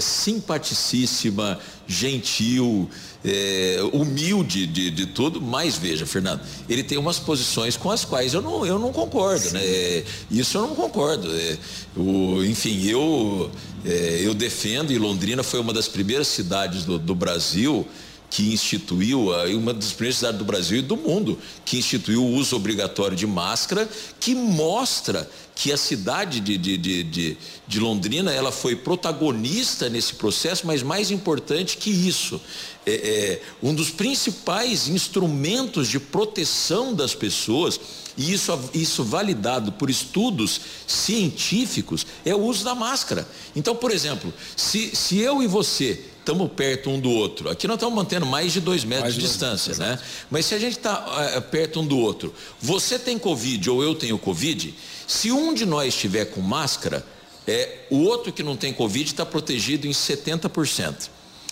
simpaticíssima, 0.00 1.58
gentil, 1.86 2.88
é, 3.24 3.78
humilde 3.92 4.66
de, 4.66 4.90
de 4.90 5.06
tudo, 5.06 5.40
mas 5.40 5.76
veja, 5.76 6.06
Fernando, 6.06 6.40
ele 6.68 6.82
tem 6.82 6.96
umas 6.96 7.18
posições 7.18 7.76
com 7.76 7.90
as 7.90 8.04
quais 8.04 8.32
eu 8.32 8.40
não, 8.40 8.64
eu 8.64 8.78
não 8.78 8.92
concordo, 8.92 9.50
né? 9.50 9.60
É, 9.62 10.04
isso 10.30 10.56
eu 10.56 10.62
não 10.62 10.74
concordo. 10.74 11.30
É, 11.34 11.58
o, 11.96 12.42
enfim, 12.44 12.86
eu, 12.86 13.50
é, 13.84 14.20
eu 14.22 14.32
defendo, 14.34 14.92
e 14.92 14.98
Londrina 14.98 15.42
foi 15.42 15.60
uma 15.60 15.72
das 15.72 15.88
primeiras 15.88 16.28
cidades 16.28 16.84
do, 16.84 16.98
do 16.98 17.14
Brasil 17.14 17.86
que 18.30 18.52
instituiu, 18.52 19.30
uma 19.58 19.74
das 19.74 19.92
primeiras 19.92 20.18
cidades 20.18 20.38
do 20.38 20.44
Brasil 20.44 20.78
e 20.78 20.82
do 20.82 20.96
mundo, 20.96 21.36
que 21.64 21.76
instituiu 21.78 22.22
o 22.22 22.32
uso 22.32 22.54
obrigatório 22.54 23.16
de 23.16 23.26
máscara, 23.26 23.90
que 24.20 24.36
mostra 24.36 25.28
que 25.60 25.72
a 25.72 25.76
cidade 25.76 26.40
de, 26.40 26.56
de, 26.56 26.78
de, 26.78 27.02
de, 27.02 27.36
de 27.66 27.80
Londrina 27.80 28.32
ela 28.32 28.50
foi 28.50 28.76
protagonista 28.76 29.90
nesse 29.90 30.14
processo, 30.14 30.66
mas 30.66 30.82
mais 30.82 31.10
importante 31.10 31.76
que 31.76 31.90
isso, 31.90 32.40
é, 32.86 32.92
é, 32.92 33.42
um 33.62 33.74
dos 33.74 33.90
principais 33.90 34.88
instrumentos 34.88 35.88
de 35.88 35.98
proteção 35.98 36.94
das 36.94 37.14
pessoas, 37.14 37.78
e 38.16 38.32
isso, 38.32 38.58
isso 38.72 39.04
validado 39.04 39.72
por 39.72 39.90
estudos 39.90 40.60
científicos, 40.86 42.06
é 42.24 42.34
o 42.34 42.40
uso 42.40 42.64
da 42.64 42.74
máscara. 42.74 43.28
Então, 43.54 43.74
por 43.76 43.90
exemplo, 43.90 44.32
se, 44.56 44.94
se 44.94 45.18
eu 45.18 45.42
e 45.42 45.46
você 45.46 46.04
estamos 46.30 46.50
perto 46.52 46.90
um 46.90 47.00
do 47.00 47.10
outro. 47.10 47.50
Aqui 47.50 47.66
nós 47.66 47.74
estamos 47.74 47.94
mantendo 47.94 48.24
mais 48.24 48.52
de 48.52 48.60
dois 48.60 48.84
metros 48.84 49.14
de, 49.14 49.20
de 49.20 49.26
distância, 49.26 49.74
né? 49.76 49.98
Mas 50.30 50.46
se 50.46 50.54
a 50.54 50.58
gente 50.58 50.76
está 50.78 51.04
é, 51.34 51.40
perto 51.40 51.80
um 51.80 51.86
do 51.86 51.98
outro, 51.98 52.32
você 52.60 52.98
tem 52.98 53.18
Covid 53.18 53.68
ou 53.68 53.82
eu 53.82 53.94
tenho 53.94 54.16
Covid, 54.18 54.74
se 55.06 55.32
um 55.32 55.52
de 55.52 55.66
nós 55.66 55.88
estiver 55.88 56.26
com 56.26 56.40
máscara, 56.40 57.04
é, 57.46 57.86
o 57.90 57.98
outro 58.02 58.32
que 58.32 58.42
não 58.42 58.56
tem 58.56 58.72
Covid 58.72 59.10
está 59.10 59.26
protegido 59.26 59.86
em 59.86 59.90
70%. 59.90 61.08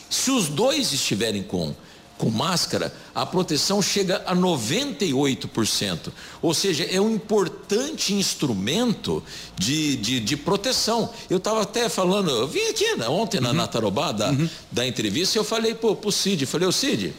Se 0.09 0.31
os 0.31 0.49
dois 0.49 0.93
estiverem 0.93 1.43
com, 1.43 1.75
com 2.18 2.28
máscara, 2.28 2.92
a 3.14 3.24
proteção 3.24 3.81
chega 3.81 4.22
a 4.26 4.35
98%. 4.35 6.12
Ou 6.42 6.52
seja, 6.52 6.85
é 6.85 7.00
um 7.00 7.14
importante 7.14 8.12
instrumento 8.12 9.22
de, 9.57 9.96
de, 9.96 10.20
de 10.20 10.37
proteção. 10.37 11.11
Eu 11.31 11.38
estava 11.38 11.62
até 11.62 11.88
falando, 11.88 12.31
eu 12.31 12.48
vim 12.48 12.68
aqui 12.68 12.96
né, 12.96 13.09
ontem 13.09 13.38
uhum. 13.38 13.52
na 13.52 13.66
Tarobá 13.66 14.12
da, 14.12 14.31
uhum. 14.31 14.48
da 14.70 14.87
entrevista 14.87 15.38
e 15.38 15.40
eu 15.40 15.44
falei 15.44 15.74
para 15.74 15.90
o 15.90 16.12
Cid, 16.12 16.44
falei, 16.44 16.68
ô 16.68 16.72
Cid, 16.72 17.14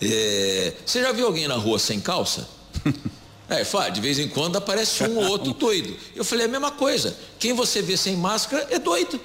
é, 0.00 0.72
você 0.84 1.02
já 1.02 1.12
viu 1.12 1.26
alguém 1.26 1.46
na 1.46 1.56
rua 1.56 1.78
sem 1.78 2.00
calça? 2.00 2.48
É, 3.48 3.64
fala, 3.64 3.90
de 3.90 4.00
vez 4.00 4.18
em 4.18 4.28
quando 4.28 4.56
aparece 4.56 5.04
um 5.04 5.18
ou 5.18 5.26
outro 5.26 5.52
doido. 5.52 5.94
Eu 6.16 6.24
falei 6.24 6.46
a 6.46 6.48
mesma 6.48 6.70
coisa. 6.70 7.14
Quem 7.38 7.52
você 7.52 7.82
vê 7.82 7.98
sem 7.98 8.16
máscara 8.16 8.66
é 8.70 8.78
doido. 8.78 9.20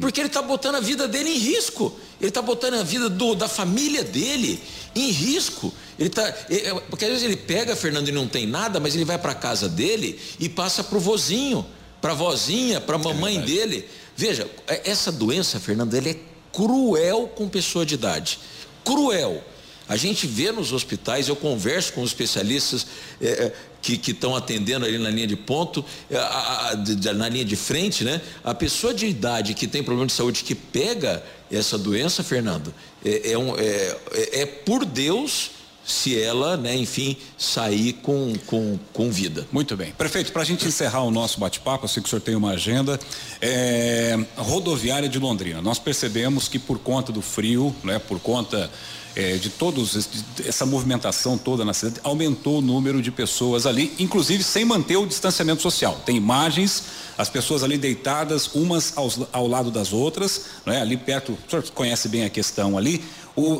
Porque 0.00 0.20
ele 0.20 0.28
está 0.28 0.42
botando 0.42 0.76
a 0.76 0.80
vida 0.80 1.08
dele 1.08 1.30
em 1.30 1.38
risco. 1.38 1.96
Ele 2.20 2.28
está 2.28 2.42
botando 2.42 2.74
a 2.74 2.82
vida 2.82 3.08
do, 3.08 3.34
da 3.34 3.48
família 3.48 4.04
dele 4.04 4.62
em 4.94 5.10
risco. 5.10 5.72
Ele 5.98 6.10
tá, 6.10 6.26
é, 6.50 6.74
porque 6.90 7.04
às 7.04 7.10
vezes 7.10 7.24
ele 7.24 7.36
pega, 7.36 7.74
Fernando, 7.74 8.08
e 8.08 8.12
não 8.12 8.28
tem 8.28 8.46
nada, 8.46 8.78
mas 8.78 8.94
ele 8.94 9.04
vai 9.04 9.18
para 9.18 9.32
a 9.32 9.34
casa 9.34 9.68
dele 9.68 10.20
e 10.38 10.48
passa 10.48 10.84
para 10.84 10.98
o 10.98 11.00
vozinho, 11.00 11.64
para 12.00 12.12
a 12.12 12.14
vozinha, 12.14 12.80
para 12.80 12.96
a 12.96 13.00
é 13.00 13.02
mamãe 13.02 13.38
é 13.38 13.42
dele. 13.42 13.88
Veja, 14.14 14.48
é, 14.66 14.90
essa 14.90 15.10
doença, 15.10 15.58
Fernando, 15.58 15.94
ele 15.94 16.10
é 16.10 16.16
cruel 16.52 17.28
com 17.34 17.48
pessoa 17.48 17.86
de 17.86 17.94
idade. 17.94 18.38
Cruel. 18.84 19.42
A 19.88 19.96
gente 19.96 20.26
vê 20.26 20.52
nos 20.52 20.72
hospitais, 20.72 21.28
eu 21.28 21.36
converso 21.36 21.92
com 21.94 22.02
os 22.02 22.10
especialistas 22.10 22.86
é, 23.20 23.28
é 23.28 23.52
que 23.82 24.12
estão 24.12 24.36
atendendo 24.36 24.86
ali 24.86 24.96
na 24.96 25.10
linha 25.10 25.26
de 25.26 25.36
ponto, 25.36 25.84
é, 26.08 26.16
a, 26.16 26.68
a, 26.68 26.74
de, 26.74 27.12
na 27.12 27.28
linha 27.28 27.44
de 27.44 27.56
frente, 27.56 28.04
né? 28.04 28.20
A 28.44 28.54
pessoa 28.54 28.94
de 28.94 29.06
idade 29.06 29.54
que 29.54 29.66
tem 29.66 29.82
problema 29.82 30.06
de 30.06 30.12
saúde 30.12 30.44
que 30.44 30.54
pega 30.54 31.22
essa 31.50 31.76
doença, 31.76 32.22
Fernando, 32.22 32.72
é, 33.04 33.32
é, 33.32 33.38
um, 33.38 33.58
é, 33.58 33.96
é, 34.12 34.40
é 34.42 34.46
por 34.46 34.84
Deus 34.84 35.50
se 35.84 36.20
ela, 36.20 36.56
né, 36.56 36.76
enfim, 36.76 37.16
sair 37.36 37.94
com, 37.94 38.34
com, 38.46 38.78
com 38.92 39.10
vida. 39.10 39.46
Muito 39.50 39.76
bem. 39.76 39.92
Prefeito, 39.92 40.32
para 40.32 40.42
a 40.42 40.44
gente 40.44 40.66
encerrar 40.66 41.02
o 41.02 41.10
nosso 41.10 41.40
bate-papo, 41.40 41.84
eu 41.84 41.88
sei 41.88 42.00
que 42.00 42.06
o 42.06 42.10
senhor 42.10 42.20
tem 42.22 42.36
uma 42.36 42.52
agenda, 42.52 43.00
é, 43.40 44.16
rodoviária 44.36 45.08
de 45.08 45.18
Londrina. 45.18 45.60
Nós 45.60 45.80
percebemos 45.80 46.48
que 46.48 46.58
por 46.58 46.78
conta 46.78 47.10
do 47.10 47.20
frio, 47.20 47.74
né, 47.82 47.98
por 47.98 48.20
conta 48.20 48.70
é, 49.14 49.36
de 49.36 49.50
todos 49.50 50.08
essa 50.46 50.64
movimentação 50.64 51.36
toda 51.36 51.64
na 51.64 51.74
cidade 51.74 52.00
aumentou 52.02 52.58
o 52.58 52.62
número 52.62 53.02
de 53.02 53.10
pessoas 53.10 53.66
ali, 53.66 53.92
inclusive 53.98 54.42
sem 54.42 54.64
manter 54.64 54.96
o 54.96 55.06
distanciamento 55.06 55.60
social. 55.60 56.00
Tem 56.04 56.16
imagens, 56.16 56.84
as 57.18 57.28
pessoas 57.28 57.62
ali 57.62 57.76
deitadas 57.76 58.54
umas 58.54 58.96
aos, 58.96 59.20
ao 59.32 59.46
lado 59.46 59.70
das 59.70 59.92
outras, 59.92 60.46
né? 60.64 60.80
Ali 60.80 60.96
perto, 60.96 61.32
o 61.32 61.50
senhor 61.50 61.62
conhece 61.70 62.08
bem 62.08 62.24
a 62.24 62.30
questão 62.30 62.76
ali. 62.78 63.04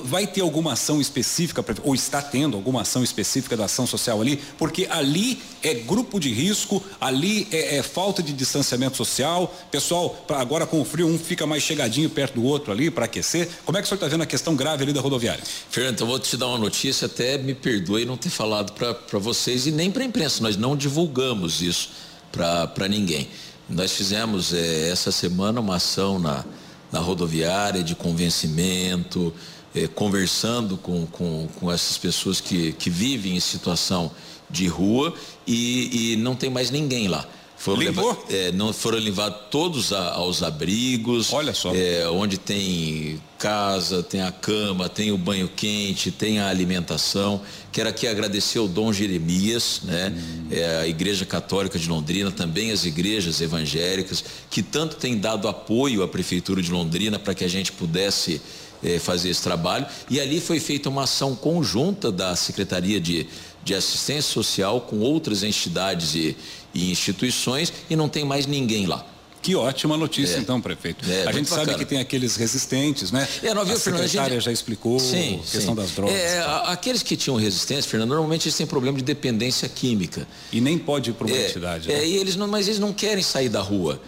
Vai 0.04 0.26
ter 0.26 0.42
alguma 0.42 0.74
ação 0.74 1.00
específica, 1.00 1.64
ou 1.82 1.94
está 1.94 2.20
tendo 2.20 2.56
alguma 2.56 2.82
ação 2.82 3.02
específica 3.02 3.56
da 3.56 3.64
ação 3.64 3.86
social 3.86 4.20
ali? 4.20 4.36
Porque 4.58 4.86
ali 4.90 5.40
é 5.62 5.72
grupo 5.74 6.20
de 6.20 6.30
risco, 6.30 6.82
ali 7.00 7.48
é, 7.50 7.78
é 7.78 7.82
falta 7.82 8.22
de 8.22 8.32
distanciamento 8.34 8.96
social. 8.96 9.54
Pessoal, 9.70 10.24
agora 10.28 10.66
com 10.66 10.80
o 10.80 10.84
frio, 10.84 11.06
um 11.06 11.18
fica 11.18 11.46
mais 11.46 11.62
chegadinho 11.62 12.10
perto 12.10 12.34
do 12.34 12.44
outro 12.44 12.70
ali 12.70 12.90
para 12.90 13.06
aquecer. 13.06 13.48
Como 13.64 13.78
é 13.78 13.80
que 13.80 13.86
o 13.86 13.88
senhor 13.88 13.96
está 13.96 14.08
vendo 14.08 14.22
a 14.22 14.26
questão 14.26 14.54
grave 14.54 14.82
ali 14.82 14.92
da 14.92 15.00
rodoviária? 15.00 15.42
Fernando, 15.70 16.00
eu 16.00 16.06
vou 16.06 16.18
te 16.18 16.36
dar 16.36 16.48
uma 16.48 16.58
notícia, 16.58 17.06
até 17.06 17.38
me 17.38 17.54
perdoe 17.54 18.04
não 18.04 18.16
ter 18.16 18.30
falado 18.30 18.72
para 18.72 19.18
vocês 19.18 19.66
e 19.66 19.70
nem 19.70 19.90
para 19.90 20.02
a 20.02 20.06
imprensa. 20.06 20.42
Nós 20.42 20.56
não 20.56 20.76
divulgamos 20.76 21.62
isso 21.62 21.90
para 22.30 22.88
ninguém. 22.88 23.28
Nós 23.68 23.92
fizemos 23.92 24.52
é, 24.52 24.90
essa 24.90 25.10
semana 25.10 25.60
uma 25.60 25.76
ação 25.76 26.18
na, 26.18 26.44
na 26.90 27.00
rodoviária 27.00 27.82
de 27.82 27.94
convencimento, 27.94 29.32
é, 29.74 29.86
conversando 29.86 30.76
com, 30.76 31.06
com, 31.06 31.48
com 31.58 31.70
essas 31.70 31.96
pessoas 31.98 32.40
que, 32.40 32.72
que 32.72 32.90
vivem 32.90 33.36
em 33.36 33.40
situação 33.40 34.10
de 34.48 34.66
rua 34.66 35.14
e, 35.46 36.12
e 36.12 36.16
não 36.16 36.34
tem 36.34 36.50
mais 36.50 36.70
ninguém 36.70 37.08
lá. 37.08 37.26
Foram 37.62 37.80
Limpou? 37.80 38.26
é, 38.28 38.50
não 38.50 38.72
foram 38.72 38.98
levados 38.98 39.42
todos 39.48 39.92
a, 39.92 40.14
aos 40.14 40.42
abrigos. 40.42 41.32
Olha 41.32 41.54
só. 41.54 41.72
É, 41.72 42.08
onde 42.08 42.36
tem 42.36 43.22
casa, 43.38 44.02
tem 44.02 44.20
a 44.20 44.32
cama, 44.32 44.88
tem 44.88 45.12
o 45.12 45.16
banho 45.16 45.48
quente, 45.48 46.10
tem 46.10 46.40
a 46.40 46.48
alimentação. 46.48 47.40
Quero 47.70 47.88
aqui 47.88 48.08
agradecer 48.08 48.58
ao 48.58 48.66
Dom 48.66 48.92
Jeremias, 48.92 49.80
né? 49.84 50.12
Hum. 50.12 50.46
É, 50.50 50.80
a 50.80 50.88
Igreja 50.88 51.24
Católica 51.24 51.78
de 51.78 51.88
Londrina, 51.88 52.32
também 52.32 52.72
as 52.72 52.84
igrejas 52.84 53.40
evangélicas, 53.40 54.24
que 54.50 54.60
tanto 54.60 54.96
têm 54.96 55.16
dado 55.16 55.46
apoio 55.46 56.02
à 56.02 56.08
Prefeitura 56.08 56.60
de 56.60 56.72
Londrina 56.72 57.16
para 57.16 57.32
que 57.32 57.44
a 57.44 57.48
gente 57.48 57.70
pudesse 57.70 58.42
é, 58.82 58.98
fazer 58.98 59.30
esse 59.30 59.42
trabalho. 59.42 59.86
E 60.10 60.20
ali 60.20 60.40
foi 60.40 60.60
feita 60.60 60.88
uma 60.88 61.04
ação 61.04 61.34
conjunta 61.34 62.10
da 62.10 62.34
Secretaria 62.36 63.00
de, 63.00 63.26
de 63.64 63.74
Assistência 63.74 64.32
Social 64.32 64.80
com 64.80 65.00
outras 65.00 65.42
entidades 65.42 66.14
e, 66.14 66.36
e 66.74 66.90
instituições 66.90 67.72
e 67.88 67.96
não 67.96 68.08
tem 68.08 68.24
mais 68.24 68.46
ninguém 68.46 68.86
lá. 68.86 69.06
Que 69.42 69.56
ótima 69.56 69.96
notícia, 69.96 70.36
é. 70.36 70.38
então, 70.38 70.60
prefeito. 70.60 71.04
É, 71.10 71.26
a 71.26 71.32
gente 71.32 71.50
bacana. 71.50 71.72
sabe 71.72 71.78
que 71.78 71.84
tem 71.84 71.98
aqueles 71.98 72.36
resistentes, 72.36 73.10
né? 73.10 73.26
É, 73.42 73.52
não, 73.52 73.64
viu, 73.64 73.74
a 73.74 73.78
secretária 73.78 74.08
Fernando, 74.08 74.26
a 74.26 74.34
gente... 74.34 74.44
já 74.44 74.52
explicou 74.52 75.00
sim, 75.00 75.34
a 75.34 75.38
questão 75.38 75.74
sim. 75.74 75.74
das 75.74 75.90
drogas. 75.90 76.14
É, 76.14 76.44
aqueles 76.66 77.02
que 77.02 77.16
tinham 77.16 77.36
resistência, 77.36 77.90
Fernando, 77.90 78.10
normalmente 78.10 78.46
eles 78.46 78.56
têm 78.56 78.68
problema 78.68 78.98
de 78.98 79.04
dependência 79.04 79.68
química. 79.68 80.28
E 80.52 80.60
nem 80.60 80.78
pode 80.78 81.10
ir 81.10 81.14
para 81.14 81.26
uma 81.26 81.36
é, 81.36 81.48
entidade. 81.48 81.90
É, 81.90 81.96
né? 81.96 82.06
e 82.06 82.16
eles 82.18 82.36
não, 82.36 82.46
mas 82.46 82.68
eles 82.68 82.78
não 82.78 82.92
querem 82.92 83.22
sair 83.24 83.48
da 83.48 83.60
rua. 83.60 84.00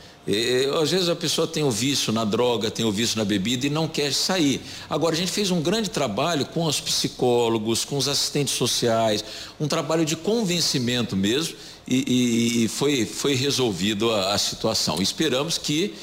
Às 0.82 0.90
vezes 0.90 1.08
a 1.10 1.14
pessoa 1.16 1.46
tem 1.46 1.62
o 1.62 1.70
vício 1.70 2.10
na 2.12 2.24
droga, 2.24 2.70
tem 2.70 2.84
o 2.84 2.90
vício 2.90 3.18
na 3.18 3.24
bebida 3.24 3.66
e 3.66 3.70
não 3.70 3.86
quer 3.86 4.12
sair. 4.12 4.60
Agora, 4.88 5.14
a 5.14 5.18
gente 5.18 5.30
fez 5.30 5.50
um 5.50 5.60
grande 5.60 5.90
trabalho 5.90 6.46
com 6.46 6.64
os 6.64 6.80
psicólogos, 6.80 7.84
com 7.84 7.98
os 7.98 8.08
assistentes 8.08 8.54
sociais, 8.54 9.22
um 9.60 9.68
trabalho 9.68 10.04
de 10.04 10.16
convencimento 10.16 11.14
mesmo, 11.14 11.56
e, 11.86 11.96
e, 11.96 12.64
e 12.64 12.68
foi, 12.68 13.04
foi 13.04 13.34
resolvido 13.34 14.10
a, 14.10 14.32
a 14.32 14.38
situação. 14.38 15.02
Esperamos 15.02 15.58
que 15.58 15.94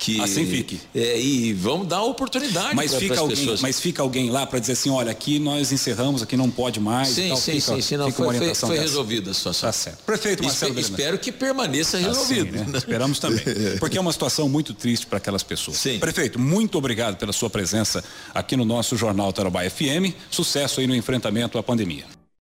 que 0.00 0.18
assim 0.18 0.46
fique. 0.46 0.80
É, 0.94 1.20
e 1.20 1.52
vamos 1.52 1.86
dar 1.86 2.02
oportunidade 2.02 2.74
mas 2.74 2.90
pra, 2.90 3.00
fica 3.00 3.20
alguém 3.20 3.36
pessoas. 3.36 3.60
mas 3.60 3.78
fica 3.78 4.00
alguém 4.02 4.30
lá 4.30 4.46
para 4.46 4.58
dizer 4.58 4.72
assim 4.72 4.88
olha 4.88 5.12
aqui 5.12 5.38
nós 5.38 5.70
encerramos 5.70 6.22
aqui 6.22 6.38
não 6.38 6.50
pode 6.50 6.80
mais 6.80 7.08
sim 7.08 7.28
tal, 7.28 7.36
sim 7.36 7.60
fica, 7.60 7.74
sim, 7.74 7.80
sim 7.82 7.96
não, 7.98 8.10
foi, 8.10 8.38
foi, 8.38 8.54
foi 8.54 8.78
resolvida 8.78 9.30
a 9.30 9.34
situação. 9.34 9.68
Tá 9.68 9.72
certo. 9.72 9.98
Prefeito 10.04 10.42
Marcelo 10.42 10.78
Espe, 10.78 10.92
espero 10.92 11.18
que 11.18 11.30
permaneça 11.30 11.98
resolvido. 11.98 12.56
assim, 12.56 12.70
né? 12.70 12.72
esperamos 12.78 13.18
também. 13.18 13.44
Porque 13.78 13.98
é 13.98 14.00
uma 14.00 14.12
situação 14.12 14.48
muito 14.48 14.72
triste 14.72 15.06
para 15.06 15.18
aquelas 15.18 15.42
pessoas. 15.42 15.76
Sim. 15.76 15.98
prefeito 15.98 16.38
muito 16.38 16.78
obrigado 16.78 17.16
pela 17.16 17.32
sua 17.32 17.50
presença 17.50 18.02
aqui 18.34 18.56
no 18.56 18.64
nosso 18.64 18.96
jornal 18.96 19.32
Tarobá 19.32 19.68
FM 19.68 20.14
sucesso 20.30 20.80
aí 20.80 20.86
no 20.86 20.96
enfrentamento 20.96 21.58
à 21.58 21.62
pandemia 21.62 22.19